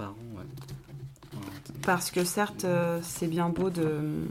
[1.83, 4.27] Parce que certes, euh, c'est bien beau de,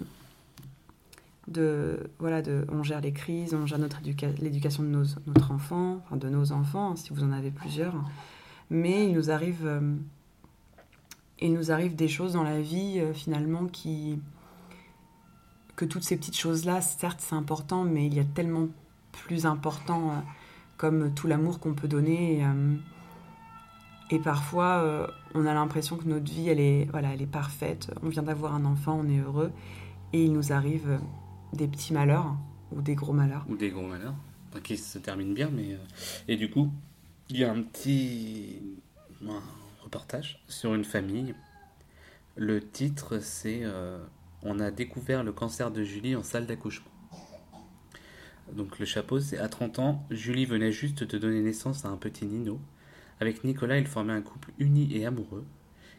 [1.47, 3.99] de voilà, de, on gère les crises, on gère notre
[4.41, 7.93] l'éducation de nos, notre enfant, enfin de nos enfants, si vous en avez plusieurs.
[8.69, 9.95] Mais il nous arrive, euh,
[11.39, 14.19] il nous arrive des choses dans la vie euh, finalement qui,
[15.75, 18.67] que toutes ces petites choses là, certes c'est important, mais il y a tellement
[19.11, 20.23] plus important
[20.77, 22.39] comme tout l'amour qu'on peut donner.
[22.39, 27.27] Et, euh, parfois, euh, on a l'impression que notre vie, elle est, voilà, elle est
[27.27, 27.91] parfaite.
[28.03, 29.51] On vient d'avoir un enfant, on est heureux.
[30.13, 30.99] Et il nous arrive
[31.53, 32.35] des petits malheurs
[32.71, 33.45] ou des gros malheurs.
[33.49, 34.15] Ou des gros malheurs,
[34.63, 35.49] qui se terminent bien.
[35.51, 35.77] Mais, euh,
[36.27, 36.71] Et du coup,
[37.29, 38.61] il y a un petit
[39.83, 41.33] reportage sur une famille.
[42.35, 43.63] Le titre, c'est
[44.43, 46.91] On a découvert le cancer de Julie en salle d'accouchement.
[48.53, 51.97] Donc le chapeau, c'est à 30 ans, Julie venait juste de donner naissance à un
[51.97, 52.59] petit Nino.
[53.19, 55.45] Avec Nicolas, ils formaient un couple uni et amoureux,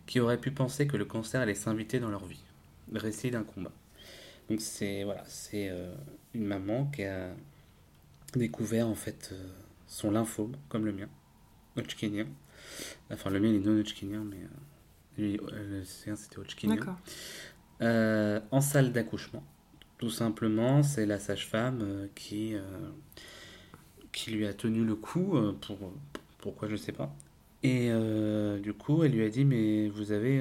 [0.07, 2.45] qui aurait pu penser que le cancer allait s'inviter dans leur vie.
[2.93, 3.73] Le récit d'un combat.
[4.49, 5.93] Donc c'est voilà, c'est euh,
[6.35, 7.31] une maman qui a
[8.35, 9.49] découvert en fait euh,
[9.89, 11.09] son lymphome, comme le mien,
[11.77, 12.27] Hodgkinien.
[13.11, 16.79] Enfin le mien il est non Hodgkinien, mais euh, lui, le sien c'était Hodgkinien.
[17.81, 19.43] en salle d'accouchement.
[19.99, 22.61] Tout simplement, c'est la sage-femme euh, qui, euh,
[24.13, 25.79] qui lui a tenu le coup, euh, pour,
[26.39, 27.15] pourquoi je ne sais pas.
[27.63, 27.91] Et
[28.63, 30.41] du coup, elle lui a dit, mais vous avez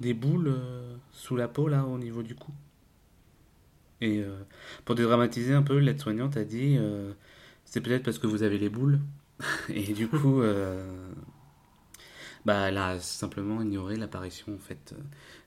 [0.00, 0.52] des boules
[1.12, 2.50] sous la peau, là, au niveau du cou.
[4.00, 4.24] Et
[4.84, 6.80] pour dédramatiser un peu, l'aide-soignante a dit,
[7.64, 8.98] c'est peut-être parce que vous avez les boules.
[9.68, 10.42] Et du coup,
[12.44, 14.94] bah, elle a simplement ignoré l'apparition en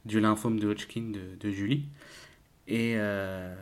[0.05, 1.89] du lymphome de Hodgkin de Julie.
[2.67, 3.53] Et euh,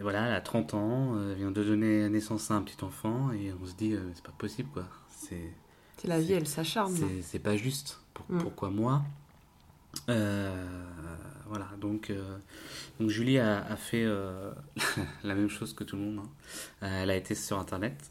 [0.00, 3.52] voilà, elle a 30 ans, elle vient de donner naissance à un petit enfant, et
[3.60, 4.84] on se dit, euh, c'est pas possible, quoi.
[5.08, 5.52] C'est
[6.06, 6.94] la vie, elle s'acharne.
[7.22, 8.00] C'est pas juste.
[8.28, 8.38] Mm.
[8.38, 9.02] Pourquoi moi
[10.10, 10.66] euh,
[11.46, 12.12] Voilà, donc,
[13.00, 14.04] donc Julie a, fait
[15.24, 16.26] la même chose que tout le monde.
[16.82, 16.88] Hein.
[17.00, 18.10] elle a été sur Internet,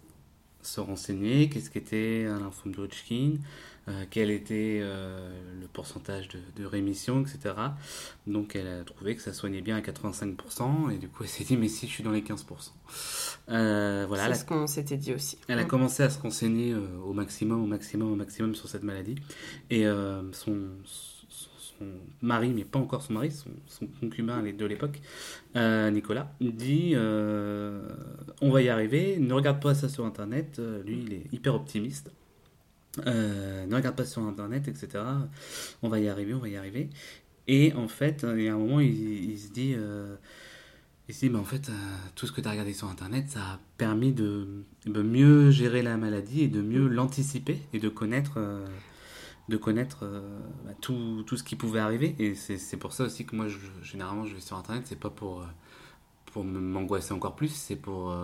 [0.63, 3.37] se renseigner, qu'est-ce qu'était un lymphome de Hodgkin, euh,
[4.09, 5.29] quel était euh,
[5.59, 7.55] le pourcentage de, rémission, etc.
[8.27, 11.43] Donc elle a trouvé que ça soignait bien à 85%, et du coup elle s'est
[11.43, 12.43] dit, mais si je suis dans les 15%.
[13.49, 15.37] Euh, voilà, C'est ce qu'on s'était dit aussi.
[15.49, 19.15] Elle a commencé à se renseigner au maximum, au maximum, au maximum sur cette maladie,
[19.69, 19.83] et
[20.31, 21.85] son, son
[22.21, 25.01] mari, mais pas encore son mari, son, concubin de l'époque,
[25.55, 30.61] Nicolas, dit On va y arriver, ne regarde pas ça sur internet.
[30.85, 32.11] lui, il est hyper optimiste.
[33.07, 35.03] Euh, ne regarde pas sur internet, etc.
[35.81, 36.89] On va y arriver, on va y arriver.
[37.47, 40.15] Et en fait, il y a un moment, il, se dit, euh,
[41.09, 41.73] il se dit, en fait, euh,
[42.15, 45.97] tout ce que tu as regardé sur internet, ça a permis de, mieux gérer la
[45.97, 48.39] maladie et de mieux l'anticiper et de connaître,
[49.49, 50.05] de connaître
[50.63, 52.15] bah, tout, tout, ce qui pouvait arriver.
[52.19, 55.09] Et c'est pour ça aussi que moi, je, généralement, je vais sur internet, c'est pas
[55.09, 55.45] pour
[56.25, 58.15] pour m'angoisser encore plus, c'est pour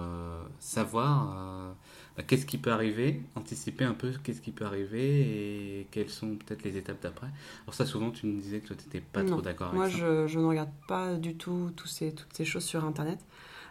[0.60, 1.76] savoir
[2.24, 6.64] qu'est-ce qui peut arriver, anticiper un peu qu'est-ce qui peut arriver et quelles sont peut-être
[6.64, 7.28] les étapes d'après.
[7.64, 9.98] Alors ça, souvent, tu me disais que tu n'étais pas trop d'accord avec moi, ça.
[9.98, 13.20] Moi, je, ne regarde pas du tout ces, toutes ces choses sur Internet.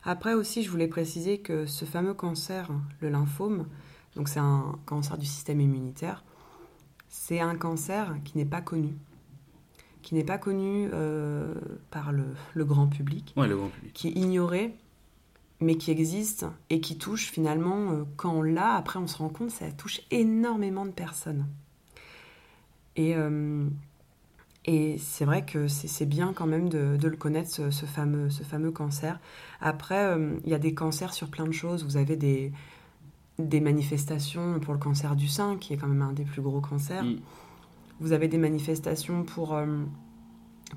[0.04, 2.70] Après aussi, je voulais préciser que ce fameux cancer,
[3.00, 3.66] le lymphome,
[4.16, 6.24] donc c'est un cancer du système immunitaire,
[7.08, 8.94] c'est un cancer qui n'est pas connu
[10.00, 11.54] qui n'est pas connu euh,
[11.90, 12.24] par le,
[12.54, 14.74] le, grand public, ouais, le grand public, qui est ignoré
[15.60, 19.28] mais qui existe et qui touche finalement, euh, quand on l'a, après on se rend
[19.28, 21.46] compte, ça touche énormément de personnes.
[22.96, 23.68] Et, euh,
[24.64, 28.70] et c'est vrai que c'est bien quand même de, le connaître, ce, fameux, ce fameux
[28.70, 29.20] cancer.
[29.60, 31.84] Après, euh, il y a des cancers sur plein de choses.
[31.84, 32.52] Vous avez des,
[33.38, 36.60] des manifestations pour le cancer du sein, qui est quand même un des plus gros
[36.60, 37.04] cancers.
[37.04, 37.20] Mm.
[38.00, 39.58] Vous avez des manifestations pour,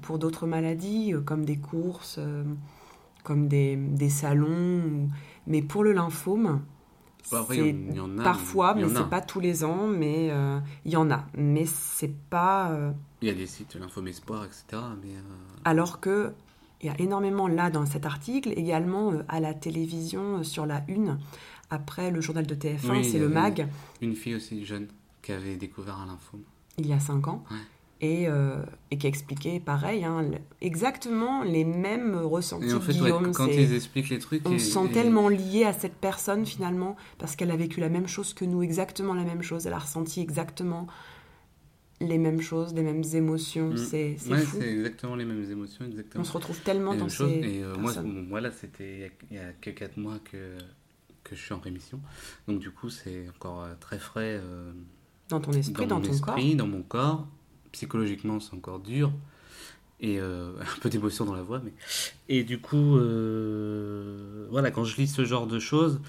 [0.01, 2.19] pour d'autres maladies, comme des courses
[3.23, 5.09] comme des, des salons.
[5.47, 6.61] Mais pour le lymphôme,
[7.23, 7.75] c'est
[8.23, 11.25] parfois, mais c'est pas tous les ans, mais euh, il y en a.
[11.37, 12.71] Mais c'est pas.
[12.71, 12.91] Euh,
[13.21, 14.81] il y a des sites Lymphome Espoir, etc.
[15.01, 15.21] Mais, euh,
[15.65, 16.33] Alors que
[16.81, 21.19] il y a énormément là dans cet article, également à la télévision sur la une.
[21.69, 23.67] Après le journal de TF1, c'est le MAG.
[24.01, 24.87] Une fille aussi jeune
[25.21, 26.41] qui avait découvert un lymphome.
[26.77, 27.43] Il y a 5 ans.
[27.51, 27.57] Ouais
[28.01, 28.55] et, euh,
[28.89, 30.25] et qui expliquait pareil, hein,
[30.59, 32.73] exactement les mêmes ressentis.
[32.73, 32.97] en fait,
[33.33, 37.35] quand ils expliquent les trucs, on se sent tellement lié à cette personne finalement parce
[37.35, 39.67] qu'elle a vécu la même chose que nous, exactement la même chose.
[39.67, 40.87] Elle a ressenti exactement
[41.99, 43.69] les mêmes choses, les mêmes émotions.
[43.69, 43.77] Mm.
[43.77, 46.23] C'est ouais, c'est exactement les mêmes émotions, exactement.
[46.23, 49.53] On se retrouve tellement dans ces Et euh, moi, moi, là, c'était il y a
[49.61, 50.57] que 4 mois que,
[51.23, 52.01] que je suis en rémission.
[52.47, 54.41] Donc du coup, c'est encore euh, très frais.
[55.29, 56.55] dans ton esprit, dans, dans ton esprit, corps.
[56.55, 57.27] Dans mon corps
[57.71, 59.11] psychologiquement, c'est encore dur.
[59.99, 61.61] Et euh, un peu d'émotion dans la voix.
[61.63, 61.73] Mais...
[62.29, 66.01] Et du coup, euh, voilà, quand je lis ce genre de choses.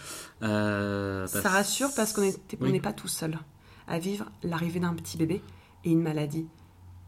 [0.42, 3.38] Euh, ça rassure parce qu'on n'est pas tout seul
[3.86, 5.42] à vivre l'arrivée d'un petit bébé
[5.84, 6.46] et une maladie.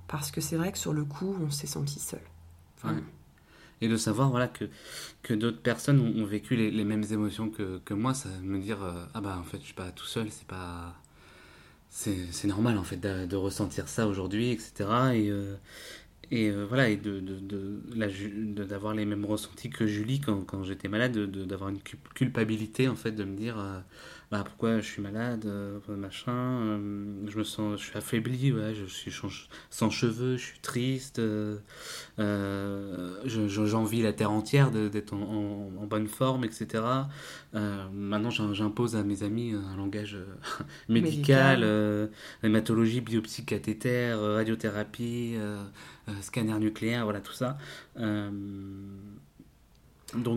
[0.09, 2.21] Parce que c'est vrai que sur le coup, on s'est senti seul.
[3.81, 4.67] Et de savoir voilà, que,
[5.23, 8.79] que d'autres personnes ont, vécu les, mêmes émotions que, que, moi, ça me dire
[9.15, 10.95] Ah bah en fait, je suis pas tout seul, c'est pas
[11.97, 14.73] c'est normal en fait de, ressentir ça aujourd'hui, etc.
[15.15, 15.31] Et,
[16.31, 17.21] et euh, voilà, et de,
[18.65, 21.81] d'avoir les mêmes ressentis que Julie quand, quand j'étais malade, d'avoir une
[22.15, 23.79] culpabilité en fait, de me dire euh,
[24.31, 26.81] bah, pourquoi je suis malade, euh, machin,
[27.29, 29.13] je me sens, je suis affaibli, ouais, je suis
[29.71, 31.21] sans cheveux, je suis triste,
[33.27, 36.83] j'envie la terre entière d'être en, bonne forme, etc.
[37.53, 40.17] maintenant, j'impose à mes amis un langage
[40.89, 42.11] médical,
[42.43, 45.37] hématologie, biopsie cathéter, radiothérapie,
[46.23, 47.59] scanner nucléaire, voilà tout ça.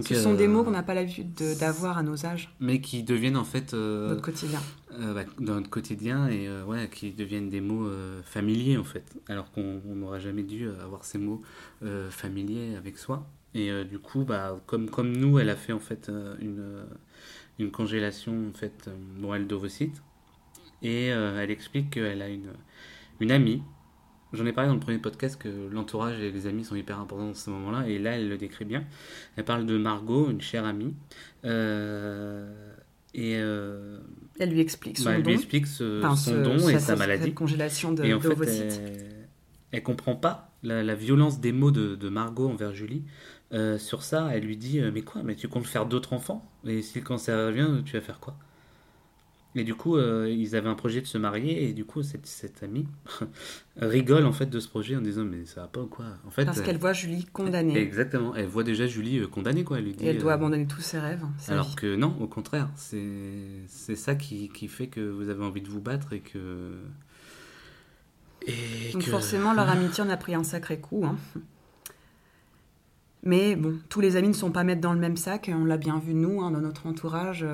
[0.04, 2.54] Ce sont des mots euh, qu'on n'a pas l'habitude d'avoir à nos âges.
[2.60, 3.74] Mais qui deviennent en fait...
[3.74, 4.60] Euh, notre quotidien.
[5.00, 7.90] Euh, bah, dans notre quotidien et ouais, qui deviennent des mots
[8.24, 9.06] familiers en fait.
[9.28, 11.42] Alors qu'on n'aurait jamais dû avoir ces mots
[12.10, 13.28] familiers avec soi.
[13.54, 16.86] Et du coup, bah, comme, comme nous, elle a fait en fait une,
[17.60, 18.90] une congélation en fait,
[19.20, 20.02] bon, elle d'ovocytes.
[20.82, 22.52] Et elle explique qu'elle a une,
[23.20, 23.62] une amie
[24.34, 27.28] J'en ai parlé dans le premier podcast que l'entourage et les amis sont hyper importants
[27.28, 28.84] dans ce moment-là, et là elle le décrit bien.
[29.36, 30.94] Elle parle de Margot, une chère amie,
[31.46, 32.76] euh,
[33.14, 34.00] et euh,
[34.38, 37.34] elle lui explique son bah, elle don, lui explique son don et sa, maladie.
[37.34, 39.28] congélation de, et en fait, elle,
[39.72, 43.04] elle, comprend pas la, violence des mots de, Margot envers Julie.
[43.54, 46.52] Euh, sur ça, elle lui dit mais quoi Mais tu comptes faire d'autres enfants?
[46.66, 48.36] Et si le cancer revient, tu vas faire quoi?
[49.58, 52.26] Et du coup, euh, ils avaient un projet de se marier, et du coup, cette,
[52.28, 52.86] cette amie
[53.78, 56.06] rigole en fait de ce projet en disant Mais ça va pas ou quoi?
[56.28, 57.78] En fait, Parce qu'elle voit Julie condamnée.
[57.78, 59.80] Exactement, elle voit déjà Julie euh, condamnée, quoi.
[59.80, 61.24] Elle lui dit, Et elle doit euh, abandonner tous ses rêves.
[61.40, 61.76] sa Alors vie.
[61.76, 63.04] que non, au contraire, c'est
[63.68, 66.74] c'est ça qui, qui fait que vous avez envie de vous battre et que.
[68.46, 71.04] Et Donc que- forcément, leur amitié en a pris un sacré coup.
[71.06, 71.18] hein.
[73.24, 75.50] Mais bon, tous les amis ne sont pas mettre dans le même sac.
[75.54, 77.46] On l'a bien vu, nous, hein, dans notre entourage.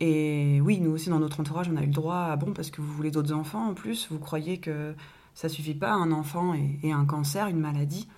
[0.00, 2.70] Et oui, nous aussi, dans notre entourage, on a eu le droit à bon, parce
[2.70, 4.08] que vous voulez d'autres enfants en plus.
[4.10, 4.94] Vous croyez que
[5.34, 8.08] ça suffit pas, un enfant et, un cancer, une maladie.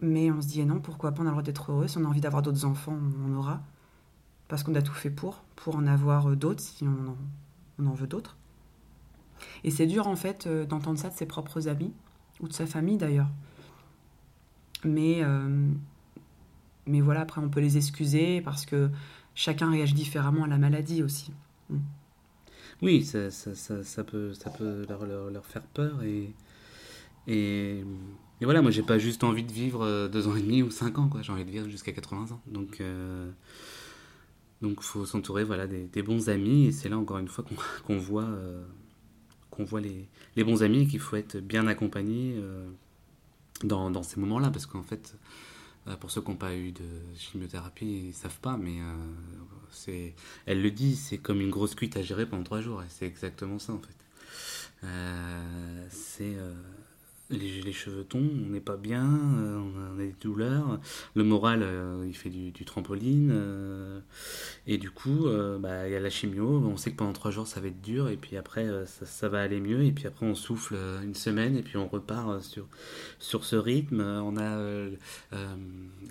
[0.00, 1.88] Mais on se dit, eh non, pourquoi pas, on a le droit d'être heureux.
[1.88, 3.60] Si on a envie d'avoir d'autres enfants, on en aura.
[4.48, 7.16] Parce qu'on a tout fait pour, pour en avoir euh, d'autres, si on en,
[7.78, 8.36] on en veut d'autres.
[9.64, 11.92] Et c'est dur, en fait, euh, d'entendre ça de ses propres amis,
[12.40, 13.28] ou de sa famille d'ailleurs.
[14.84, 15.68] Mais, euh,
[16.86, 18.90] mais voilà, après, on peut les excuser parce que
[19.34, 21.32] chacun réagit différemment à la maladie aussi.
[22.82, 26.02] Oui, ça, ça, ça, peut, ça peut leur, faire peur.
[26.02, 26.34] Et,
[27.28, 27.84] et,
[28.40, 30.98] voilà, moi, j'ai pas juste envie de vivre euh, deux ans et demi ou cinq
[30.98, 31.08] ans.
[31.22, 32.40] J'ai envie de vivre jusqu'à 80 ans.
[32.48, 33.30] Donc, euh,
[34.62, 36.66] donc faut s'entourer voilà, des, bons amis.
[36.66, 37.44] Et c'est là, encore une fois,
[37.86, 38.64] qu'on voit, euh,
[39.50, 42.68] qu'on voit les, les bons amis et qu'il faut être bien accompagné euh,
[43.62, 44.50] dans, dans ces moments-là.
[44.50, 45.16] Parce qu'en fait,
[46.00, 46.84] pour ceux qui n'ont pas eu de
[47.16, 48.94] chimiothérapie, ils savent pas, mais euh,
[49.70, 50.14] c'est,
[50.46, 52.82] elle le dit, c'est comme une grosse cuite à gérer pendant trois jours.
[52.82, 53.96] Et c'est exactement ça, en fait.
[54.84, 56.54] Euh, c'est euh,
[57.32, 60.78] les, les cheveux tombent, on n'est pas bien, euh, on a des douleurs,
[61.14, 64.00] le moral euh, il fait du, du trampoline, euh,
[64.66, 65.26] et du coup
[65.60, 67.82] bah, il y a la chimio, on sait que pendant trois jours ça va être
[67.82, 71.14] dur, et puis après ça, ça va aller mieux, et puis après on souffle une
[71.14, 72.66] semaine, et puis on repart sur,
[73.18, 74.00] sur ce rythme.
[74.00, 74.58] On a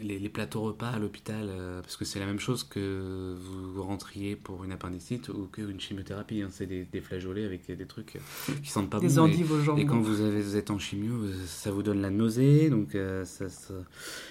[0.01, 1.49] les, les plateaux repas à l'hôpital,
[1.81, 6.41] parce que c'est la même chose que vous rentriez pour une appendicite ou qu'une chimiothérapie,
[6.41, 6.49] hein.
[6.51, 8.17] c'est des, des flageolets avec des trucs
[8.63, 9.27] qui sentent pas Des bon.
[9.77, 11.10] et- quand vous, avez, vous êtes en chimio,
[11.45, 13.73] ça vous donne la nausée, donc euh, ça, ça,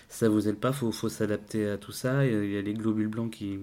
[0.08, 2.24] ça vous aide pas, faut, faut s'adapter à tout ça.
[2.26, 3.58] Il y a- les globules blancs qui,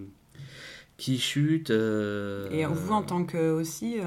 [0.98, 1.70] qui chutent.
[1.72, 4.06] euh, Et vous, en tant que aussi, euh,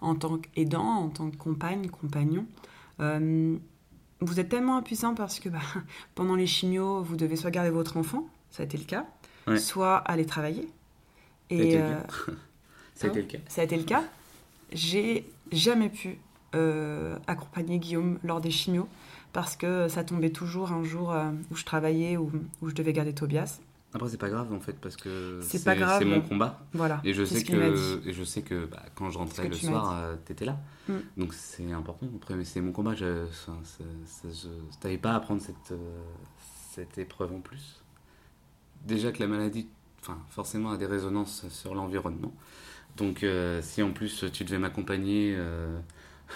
[0.00, 2.46] en tant qu'aidant, en tant que compagne, compagnon,
[2.98, 5.58] vous êtes tellement impuissant parce que bah,
[6.14, 9.06] pendant les chimios, vous devez soit garder votre enfant, ça a été le cas,
[9.46, 9.58] Ouais.
[9.58, 10.68] soit aller travailler.
[11.50, 12.06] Ça a été Et le cas.
[12.94, 13.38] ça a été le cas.
[13.48, 14.04] ça a été le cas.
[14.72, 16.18] J'ai jamais pu
[16.54, 18.88] euh, accompagner Guillaume lors des chimios
[19.32, 22.30] parce que ça tombait toujours un jour euh, où je travaillais ou
[22.60, 23.60] où je devais garder Tobias.
[23.92, 26.60] Après, c'est pas grave en fait, parce que C'est mon combat.
[26.72, 27.00] Voilà.
[27.02, 30.14] Et je sais que, et je sais que bah, quand je rentrais le soir, euh,
[30.24, 30.58] t'étais là.
[30.88, 30.94] Mm.
[31.16, 32.06] Donc c'est important.
[32.16, 32.94] Après, mais c'est mon combat.
[32.94, 33.26] Je,
[34.80, 36.00] t'avais pas à prendre cette, euh,
[36.72, 37.82] cette épreuve en plus.
[38.86, 39.66] Déjà que la maladie,
[40.00, 42.32] enfin, forcément, a des résonances sur l'environnement.
[42.96, 45.36] Donc euh, si en plus tu devais m'accompagner,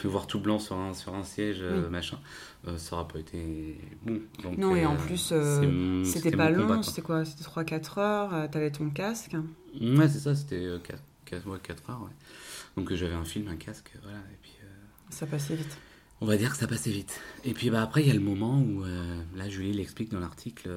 [0.03, 1.91] voir tout blanc sur un, sur un siège, euh, Oui.
[1.91, 2.19] machin,
[2.67, 4.21] euh, ça aurait pas été bon.
[4.43, 8.51] Donc, Non, et en euh, plus, euh, C'était pas long, c'était quoi C'était 3-4 heures,
[8.51, 9.37] t'avais ton casque.
[9.81, 10.67] Ouais, c'est ça, c'était
[11.25, 11.49] 4,
[11.91, 12.11] heures, ouais.
[12.77, 14.53] Donc j'avais un film, un casque, voilà, et puis
[15.11, 15.79] Ça passait vite.
[16.21, 17.21] on va dire que ça passait vite.
[17.45, 18.85] Et puis bah, après, il y a le moment où,
[19.37, 20.69] là, Julie l'explique dans l'article,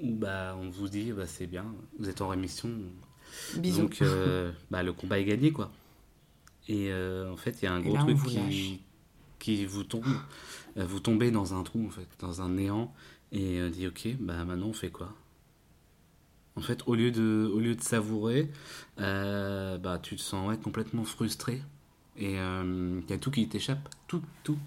[0.00, 1.66] où bah, on vous dit, bah, c'est bien,
[1.98, 2.70] vous êtes en rémission.
[3.58, 3.82] Bisous.
[3.82, 4.02] Donc
[4.70, 5.70] bah, le combat est gagné, quoi.
[6.68, 8.82] Et euh, en fait, il y a un gros là, on truc vous qui,
[9.38, 10.04] qui vous tombe.
[10.76, 12.94] Euh, vous tombez dans un trou, en fait, dans un néant,
[13.32, 15.14] et euh, dit, ok, bah maintenant on fait quoi?
[16.56, 18.50] En fait, au lieu de, au lieu de savourer,
[18.98, 21.62] euh, bah, tu te sens complètement frustré.
[22.16, 24.58] Et il y a tout qui t'échappe, tout, tout.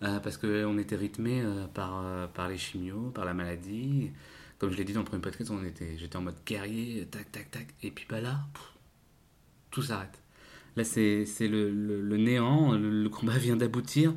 [0.00, 1.42] Parce qu'on était rythmé
[1.72, 4.10] par, par les chimios, par la maladie.
[4.58, 7.50] Comme je l'ai dit dans le premier podcast, on j'étais en mode guerrier, tac, tac,
[7.50, 7.74] tac.
[7.82, 8.74] Et puis bah là, pff,
[9.70, 10.20] tout s'arrête.
[10.78, 14.14] Là, c'est le, le, le néant, le, le combat vient d'aboutir.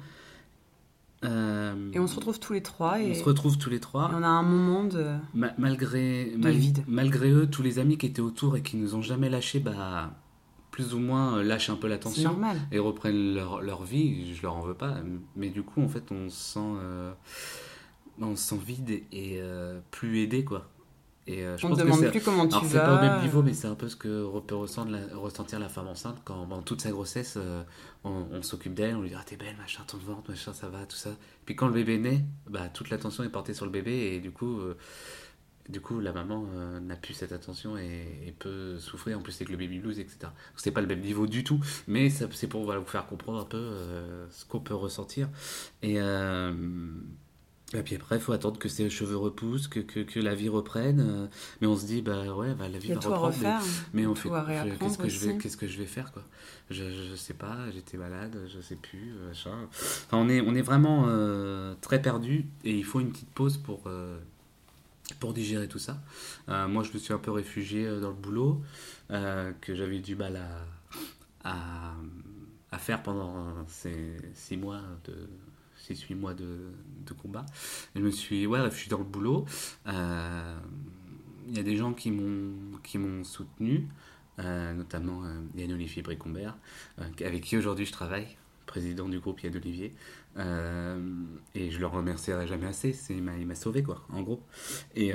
[1.23, 3.79] Euh, Et on se retrouve tous les trois et, on se retrouve tous les et
[3.79, 4.09] trois.
[4.13, 5.05] on a un moment de.
[5.35, 6.83] Ma- malgré, mal- vide.
[6.87, 10.13] malgré eux, tous les amis qui étaient autour et qui nous ont jamais lâchés, bah,
[10.71, 12.57] plus ou moins euh, lâchent un peu l'attention normal.
[12.71, 14.33] et reprennent leur, leur vie.
[14.35, 14.95] Je leur en veux pas,
[15.35, 17.11] mais du coup, en fait, on se sent, euh,
[18.19, 20.69] on se sent vide et, et, euh, plus aidé, quoi.
[21.27, 22.85] Et euh, je On ne que demande c'est- plus comment tu alors c'est vas.
[22.85, 25.69] pas au même niveau, mais c'est un peu ce que peut ressentir la, ressentir la
[25.69, 27.61] femme enceinte quand, dans toute sa grossesse, euh,
[28.03, 30.67] on, on s'occupe d'elle, on lui dit ah t'es belle, machin, ton ventre, machin, ça
[30.69, 31.11] va, tout ça.
[31.45, 34.31] Puis quand le bébé naît, bah toute l'attention est portée sur le bébé et du
[34.31, 34.75] coup, euh,
[35.69, 36.43] du coup la maman
[36.81, 40.31] n'a plus cette attention et, et peut souffrir en plus avec le baby blues, etc.
[40.55, 43.45] C'est pas le même niveau du tout, mais c'est pour voilà, vous faire comprendre un
[43.45, 43.71] peu
[44.31, 45.29] ce qu'on peut ressentir.
[45.83, 45.99] Et
[47.73, 50.49] Et puis après, il faut attendre que ses cheveux repoussent, que, que, que la vie
[50.49, 50.99] reprenne.
[50.99, 51.27] euh,
[51.61, 53.37] Mais on se dit, bah ouais, bah, la vie va reprendre.
[53.41, 53.61] mais- refaire.
[53.93, 54.29] Mais on fait
[54.77, 55.37] qu'est-ce que je vais aussi.
[55.37, 56.23] qu'est-ce que je vais faire quoi?
[56.69, 59.51] Je, je sais pas j'étais malade je sais plus euh, machin.
[59.71, 63.57] Enfin, on est on est vraiment euh, très perdu et il faut une petite pause
[63.57, 64.17] pour euh,
[65.19, 65.97] pour digérer tout ça
[66.49, 68.61] Euh, moi je me suis un peu réfugié dans le boulot
[69.09, 70.37] que j'avais du mal
[71.43, 71.93] à, à
[72.73, 73.33] à faire pendant
[73.67, 75.13] ces six mois de
[75.93, 76.71] 6-8 mois de,
[77.21, 77.45] combat.
[77.93, 79.45] Je me suis ouais, réfugié dans le boulot.
[79.87, 80.55] Euh,
[81.49, 83.87] Il y a des gens qui m'ont soutenu,
[84.39, 86.55] euh, notamment euh, Yann Olivier Bricombert,
[86.99, 88.27] euh, avec qui aujourd'hui je travaille,
[88.65, 89.93] président du groupe Yann Olivier.
[90.37, 92.97] Et je le remercierai jamais assez.
[93.09, 94.41] Il m'a il sauvé quoi, en gros.
[94.95, 95.13] Et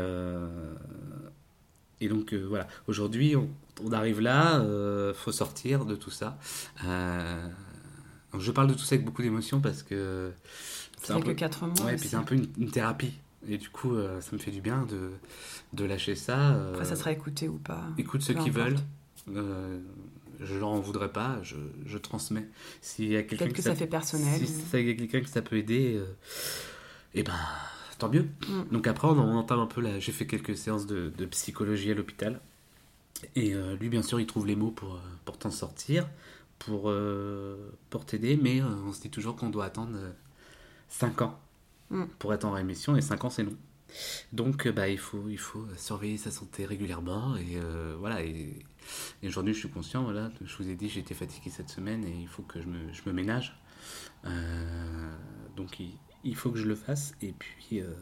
[2.00, 2.66] et donc voilà.
[2.88, 6.38] Aujourd'hui on, arrive là, euh, faut sortir de tout ça.
[8.36, 10.32] Euh, donc je parle de tout ça avec beaucoup d'émotion parce que
[11.02, 11.74] Ça un fait que peu- 4 mois.
[11.86, 12.00] Ouais, aussi.
[12.00, 13.12] puis c'est un peu une, une thérapie.
[13.48, 15.10] Et du coup, euh, ça me fait du bien de,
[15.72, 16.54] de lâcher ça.
[16.54, 17.84] euh, Après, ça sera écouté ou pas.
[17.98, 18.76] Écoute ceux qui veulent.
[19.34, 19.78] Euh,
[20.40, 21.56] je leur en voudrais pas, je,
[21.86, 22.46] je transmets.
[22.82, 24.40] S'il y a quelqu'un Peut-être que ça fait personnel.
[24.46, 26.00] si ça y a quelqu'un que ça peut aider,
[27.14, 27.32] et ben
[27.98, 28.26] tant mieux.
[28.48, 28.62] Mm.
[28.72, 29.98] Donc après, on, on entame un peu là.
[29.98, 32.40] J'ai fait quelques séances de, de psychologie à l'hôpital.
[33.34, 36.06] Et euh, lui, bien sûr, il trouve les mots pour, euh, pour t'en sortir,
[36.58, 39.98] pour, euh, pour t'aider, mais euh, on se dit toujours qu'on doit attendre
[40.88, 41.38] 5 ans
[41.90, 42.04] Mm.
[42.18, 43.56] pour être en rémission, et 5 ans, c'est long.
[44.32, 48.22] Donc, euh, bah, il, faut, il faut surveiller sa santé régulièrement, et euh, voilà.
[48.24, 48.58] Et,
[49.22, 52.10] et aujourd'hui, je suis conscient, voilà, je vous ai dit, j'étais fatigué cette semaine, et
[52.22, 53.56] il faut que je me, je me ménage.
[54.24, 55.12] Euh,
[55.56, 55.92] donc, il,
[56.24, 57.94] il faut que je le fasse, et puis, euh,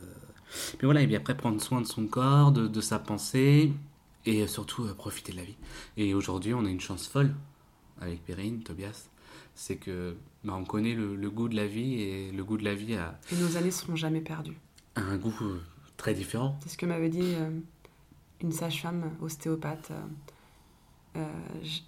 [0.78, 3.70] puis voilà, et puis après, prendre soin de son corps, de, de sa pensée,
[4.24, 5.56] et surtout euh, profiter de la vie.
[5.98, 7.34] Et aujourd'hui, on a une chance folle
[8.00, 9.08] avec Perrine, Tobias,
[9.54, 12.64] c'est que bah, on connaît le, le goût de la vie et le goût de
[12.64, 14.56] la vie a, Et nos années seront jamais perdues.
[14.96, 15.60] un goût euh,
[15.96, 16.58] très différent.
[16.62, 17.50] C'est ce que m'avait dit euh,
[18.40, 19.92] une sage-femme ostéopathe.
[21.16, 21.26] euh,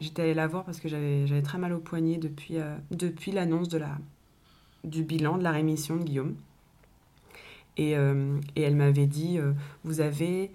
[0.01, 3.69] J'étais allée la voir parce que j'avais très mal au poignet depuis, euh, depuis l'annonce
[3.69, 3.99] de la,
[4.85, 6.37] du bilan de la rémission de Guillaume.
[7.79, 9.39] Et, et elle m'avait dit,
[9.85, 10.51] vous avez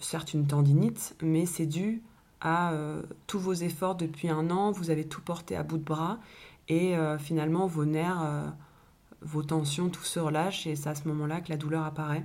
[0.00, 2.02] certes une tendinite, mais c'est dû
[2.40, 5.84] à euh, tous vos efforts depuis un an, vous avez tout porté à bout de
[5.84, 6.18] bras,
[6.68, 8.48] et euh, finalement vos nerfs, euh,
[9.22, 12.24] vos tensions, tout se relâche, et c'est à ce moment-là que la douleur apparaît.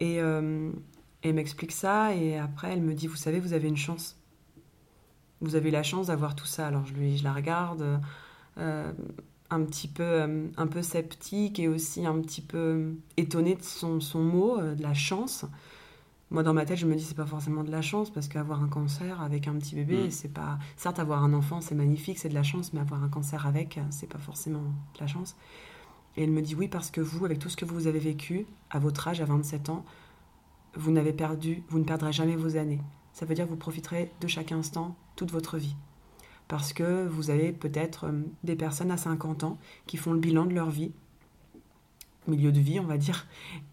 [0.00, 4.18] Et elle m'explique ça, et après elle me dit, vous savez, vous avez une chance.
[5.40, 6.66] Vous avez la chance d'avoir tout ça.
[6.66, 8.00] Alors je, lui, la regarde,
[8.56, 14.20] un petit peu, un peu sceptique et aussi un petit peu étonnée de son, son
[14.20, 15.46] mot, de la chance.
[16.30, 18.62] Moi, dans ma tête, je me dis c'est pas forcément de la chance parce qu'avoir
[18.62, 20.10] un cancer avec un petit bébé, Mm.
[20.10, 20.58] c'est pas.
[20.76, 23.78] Certes, avoir un enfant, c'est magnifique, c'est de la chance, mais avoir un cancer avec,
[23.90, 25.36] c'est pas forcément de la chance.
[26.16, 28.46] Et elle me dit oui parce que vous, avec tout ce que vous avez vécu
[28.70, 29.84] à votre âge, à 27 ans,
[30.76, 32.80] vous n'avez perdu, vous ne perdrez jamais vos années.
[33.12, 35.76] Ça veut dire que vous profiterez de chaque instant toute votre vie.
[36.48, 40.46] Parce que vous avez peut-être euh, des personnes à 50 ans qui font le bilan
[40.46, 40.92] de leur vie,
[42.28, 43.26] milieu de vie, on va dire,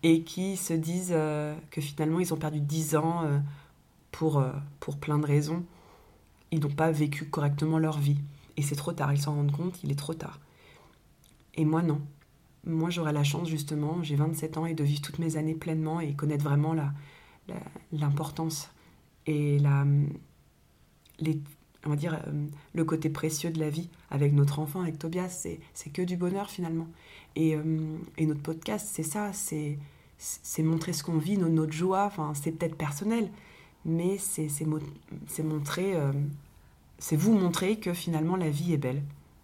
[0.04, 3.40] et qui se disent euh, que finalement ils ont perdu 10 ans euh,
[4.12, 5.66] pour, euh, pour plein de raisons.
[6.52, 8.18] Ils n'ont pas vécu correctement leur vie.
[8.58, 10.40] Et c'est trop tard, ils s'en rendent compte, il est trop tard.
[11.56, 12.02] Et moi, non.
[12.66, 16.00] Moi, j'aurais la chance, justement, j'ai 27 ans et de vivre toutes mes années pleinement
[16.00, 16.94] et connaître vraiment la-
[17.92, 18.70] l'importance
[19.28, 19.86] et la,
[21.20, 21.40] les,
[21.86, 22.20] on va dire,
[22.74, 25.46] le côté précieux de la vie avec notre enfant, avec Tobias.
[25.74, 26.88] C'est que du bonheur, finalement.
[27.36, 29.78] Et, euh, et notre podcast, c'est ça, c'est,
[30.18, 32.06] c'est montrer ce qu'on vit, notre joie.
[32.06, 33.30] Enfin, c'est peut-être personnel,
[33.86, 34.80] mais c'est, c'est, mo-
[35.28, 36.12] c'est montrer, euh,
[37.00, 39.02] c'est vous montrer que finalement la vie est belle.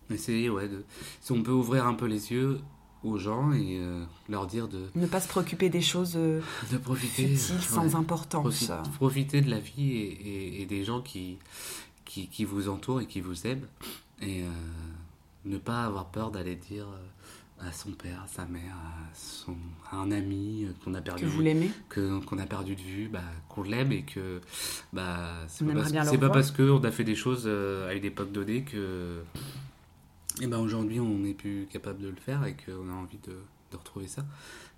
[0.10, 0.84] Essayer, ouais, de,
[1.22, 2.60] si on peut ouvrir un peu les yeux
[3.04, 6.78] aux gens et euh, leur dire de, Ne pas se préoccuper des choses euh, de
[6.78, 7.28] profiter.
[7.28, 7.62] futiles, ouais.
[7.62, 8.64] sans importance.
[8.70, 11.38] Profi- profiter de la vie et, et- et des gens qui,
[12.06, 13.68] qui, qui vous entourent et qui vous aiment.
[14.22, 14.44] Et
[15.46, 16.88] ne pas avoir peur d'aller dire
[17.60, 19.56] à son père, à sa mère, à, son,
[19.92, 21.72] à un ami qu'on a perdu Que vous l'aimez.
[21.90, 24.42] Qu'on a perdu de vue, bah, qu'on l'aime et que
[24.94, 28.32] bah, c'est pas, parce, pas parce qu'on a fait des choses euh, à une époque
[28.32, 29.22] donnée que
[30.40, 33.34] et ben aujourd'hui on n'est plus capable de le faire et qu'on a envie de,
[33.72, 34.24] de retrouver ça.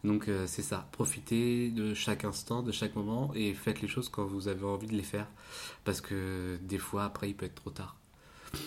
[0.06, 4.08] Donc euh, c'est ça, profitez de chaque instant, de chaque moment et faites les choses
[4.08, 5.28] quand vous avez envie de les faire.
[5.84, 7.98] Parce que des fois après il peut être trop tard.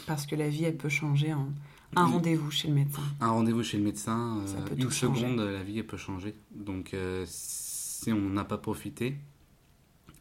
[0.06, 1.48] Parce que la vie, elle peut changer en
[1.96, 3.02] un rendez-vous chez le médecin.
[3.20, 5.20] Un rendez-vous chez le médecin, euh, une changer.
[5.20, 6.34] seconde, la vie elle peut changer.
[6.54, 9.16] Donc euh, si on n'a pas profité,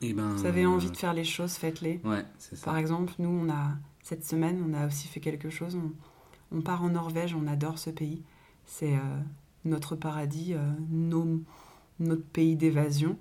[0.02, 2.02] et ben Vous avez envie de faire les choses, faites-les.
[2.04, 2.66] Ouais, c'est ça.
[2.66, 5.76] Par exemple, nous, on a cette semaine, on a aussi fait quelque chose.
[5.76, 5.92] On,
[6.58, 8.24] on part en Norvège, on adore ce pays.
[8.66, 9.20] C'est euh,
[9.64, 10.56] notre paradis,
[10.90, 11.42] nos,
[12.00, 13.18] notre pays d'évasion.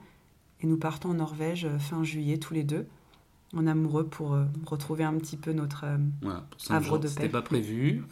[0.63, 2.87] Et nous partons en Norvège fin juillet tous les deux,
[3.55, 4.37] en amoureux pour
[4.67, 5.85] retrouver un petit peu notre
[6.23, 7.15] voilà, havre de paix.
[7.15, 8.05] C'était pas prévu.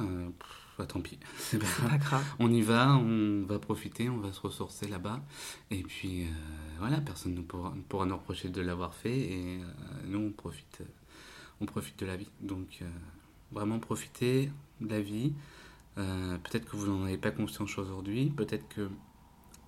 [0.78, 2.24] Bah, tant pis, c'est pas, grave.
[2.38, 5.20] On y va, on va profiter, on va se ressourcer là-bas.
[5.70, 6.26] Et puis
[6.78, 9.18] voilà, personne ne pourra, pourra, nous reprocher de l'avoir fait.
[9.18, 9.60] Et
[10.06, 10.82] nous, on profite,
[11.60, 12.30] on profite de la vie.
[12.40, 12.82] Donc
[13.52, 15.32] vraiment profiter de la vie.
[15.98, 18.88] Euh, peut-être que vous n'en avez pas conscience aujourd'hui, peut-être que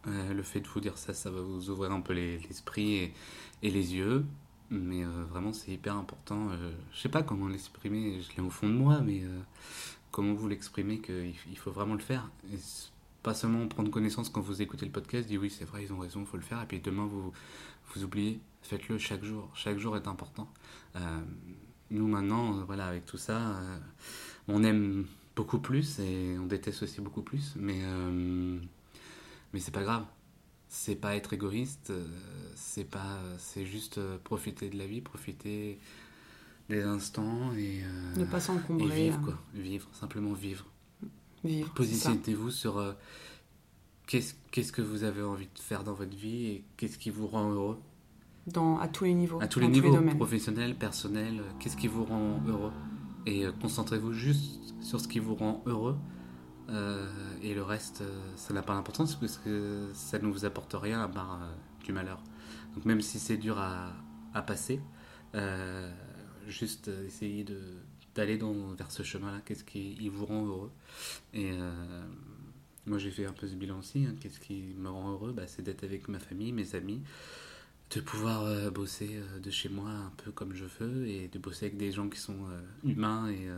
[0.07, 3.15] euh, le fait de vous dire ça, ça va vous ouvrir un peu l'esprit et,
[3.63, 4.25] et, les yeux.
[4.71, 6.49] Mais euh, vraiment, c'est hyper important.
[6.93, 9.23] je sais pas comment l'exprimer, je l'ai au fond de moi, mais
[10.13, 12.31] comment vous l'exprimer qu'il il faut vraiment le faire.
[12.53, 12.57] Et
[13.23, 15.99] pas seulement prendre connaissance quand vous écoutez le podcast, dire oui, c'est vrai, ils ont
[15.99, 16.63] raison, il faut le faire.
[16.63, 17.33] Et puis demain, vous,
[17.95, 18.41] vous oubliez.
[18.63, 19.51] Faites-le chaque jour.
[19.55, 20.49] Chaque jour est important.
[21.91, 23.61] nous, maintenant, voilà, avec tout ça,
[24.49, 25.07] on aime
[25.37, 28.59] beaucoup plus et on déteste aussi beaucoup plus, mais, euh,
[29.53, 30.05] mais c'est pas grave.
[30.73, 32.07] C'est pas être égoïste, euh,
[32.55, 35.81] c'est pas, c'est juste euh, profiter de la vie, profiter
[36.69, 37.83] des instants et
[38.17, 39.07] ne pas s'encombrer.
[39.07, 39.39] vivre, quoi.
[39.53, 40.65] Vivre, simplement vivre.
[41.43, 41.73] Vivre.
[41.75, 42.95] Positionnez-vous sur
[44.07, 47.27] qu'est-ce, qu'est-ce que vous avez envie de faire dans votre vie et qu'est-ce qui vous
[47.27, 47.79] rend heureux?
[48.47, 49.41] Dans, à tous les niveaux.
[49.41, 52.73] À tous les niveaux, professionnels, personnels, qu'est-ce qui vous rend heureux?
[53.27, 55.97] Et euh, concentrez-vous juste sur ce qui vous rend heureux.
[56.71, 57.07] Euh,
[57.43, 61.03] et le reste, euh, ça n'a pas d'importance parce que ça ne vous apporte rien
[61.03, 61.41] à part
[61.85, 62.23] du malheur.
[62.75, 63.93] Donc même si c'est dur à,
[64.35, 64.81] à passer,
[66.47, 67.45] juste essayer
[68.15, 68.39] d'aller
[68.77, 70.71] vers ce chemin-là, qu'est-ce qui vous rend heureux.
[71.35, 71.51] Et
[72.87, 74.15] moi j'ai fait un peu ce bilan aussi, hein.
[74.21, 75.33] qu'est-ce qui me rend heureux?
[75.33, 77.03] Bah, C'est d'être avec ma famille, mes amis,
[77.91, 81.39] de pouvoir euh, bosser euh, de chez moi un peu comme je veux et de
[81.39, 83.49] bosser avec des gens qui sont euh, humains et,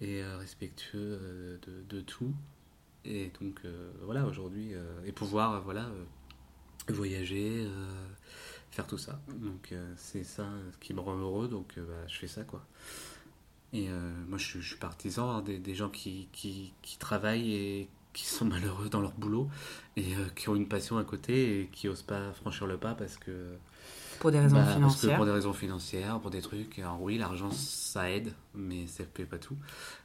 [0.00, 2.34] et respectueux de, de, tout.
[3.04, 3.60] Et donc
[4.02, 4.72] voilà, aujourd'hui,
[5.04, 5.88] et pouvoir voilà,
[6.88, 7.66] voyager,
[8.70, 9.20] faire tout ça.
[9.28, 10.48] Donc c'est ça
[10.80, 12.66] qui me rend heureux, donc bah, je fais ça quoi.
[13.72, 13.88] Et
[14.28, 19.00] moi je, suis partisan des, des gens qui, qui, travaillent et qui sont malheureux dans
[19.00, 19.48] leur boulot
[19.96, 22.94] et euh, qui ont une passion à côté et qui osent pas franchir le pas
[22.94, 23.56] parce que
[24.18, 28.10] pour des raisons financières pour des raisons financières pour des trucs alors oui l'argent ça
[28.10, 29.56] aide mais ça ne fait pas tout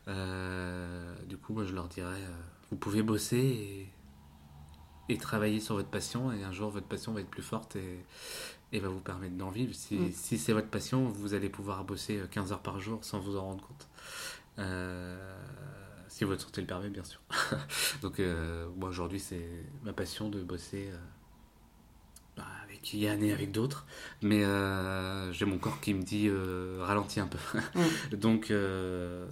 [0.07, 5.76] euh, du coup moi je leur dirais euh, vous pouvez bosser et, et, travailler sur
[5.76, 8.05] votre passion et un jour votre passion va être plus forte et,
[8.72, 10.12] et va vous permettre d'en vivre si, mm.
[10.14, 13.41] si c'est votre passion vous allez pouvoir bosser 15 heures par jour sans vous en
[13.41, 13.88] rendre compte
[16.12, 17.22] si votre santé le permet, bien sûr.
[18.01, 19.47] Donc, euh, moi, aujourd'hui, c'est
[19.84, 20.89] ma passion de bosser
[22.82, 23.86] euh, avec Yann et avec d'autres.
[24.21, 26.29] Mais euh, j'ai mon corps qui me dit
[26.79, 27.38] ralentis un peu.
[28.15, 29.27] Donc, on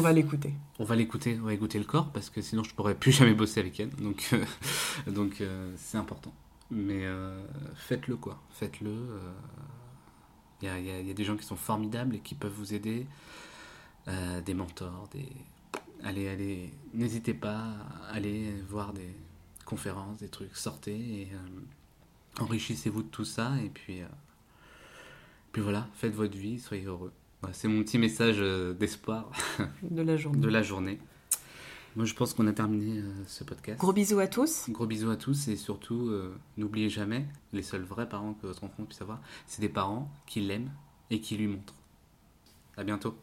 [0.00, 0.54] va l'écouter.
[0.78, 3.34] On va l'écouter, on va écouter le corps parce que sinon je pourrais plus jamais
[3.34, 3.90] bosser avec Yann.
[3.98, 4.34] Donc,
[5.06, 5.42] donc
[5.76, 6.32] c'est important.
[6.70, 7.04] Mais
[7.74, 8.94] faites-le quoi, faites-le.
[10.62, 13.06] Il y, y, a des gens qui sont formidables et qui peuvent vous aider.
[14.08, 15.28] Euh, des mentors, des...
[16.02, 17.74] Allez, allez, n'hésitez pas
[18.08, 19.14] à aller voir des
[19.66, 21.60] conférences, des trucs, sortez et euh,
[22.38, 24.06] enrichissez-vous de tout ça et puis, euh,
[25.52, 27.12] puis voilà, faites votre vie, soyez heureux.
[27.52, 28.38] c'est mon petit message
[28.78, 29.30] d'espoir
[29.82, 30.40] de la journée.
[30.40, 30.98] de la journée.
[31.96, 33.80] Moi, je pense qu'on a terminé ce podcast.
[33.80, 34.70] Gros bisous à tous.
[34.70, 36.12] Gros bisous à tous et surtout,
[36.56, 40.40] n'oubliez jamais, les seuls vrais parents que votre enfant puisse avoir, c'est des parents qui
[40.40, 40.70] l'aiment
[41.10, 41.74] et qui lui montrent.
[42.76, 43.16] À bientôt.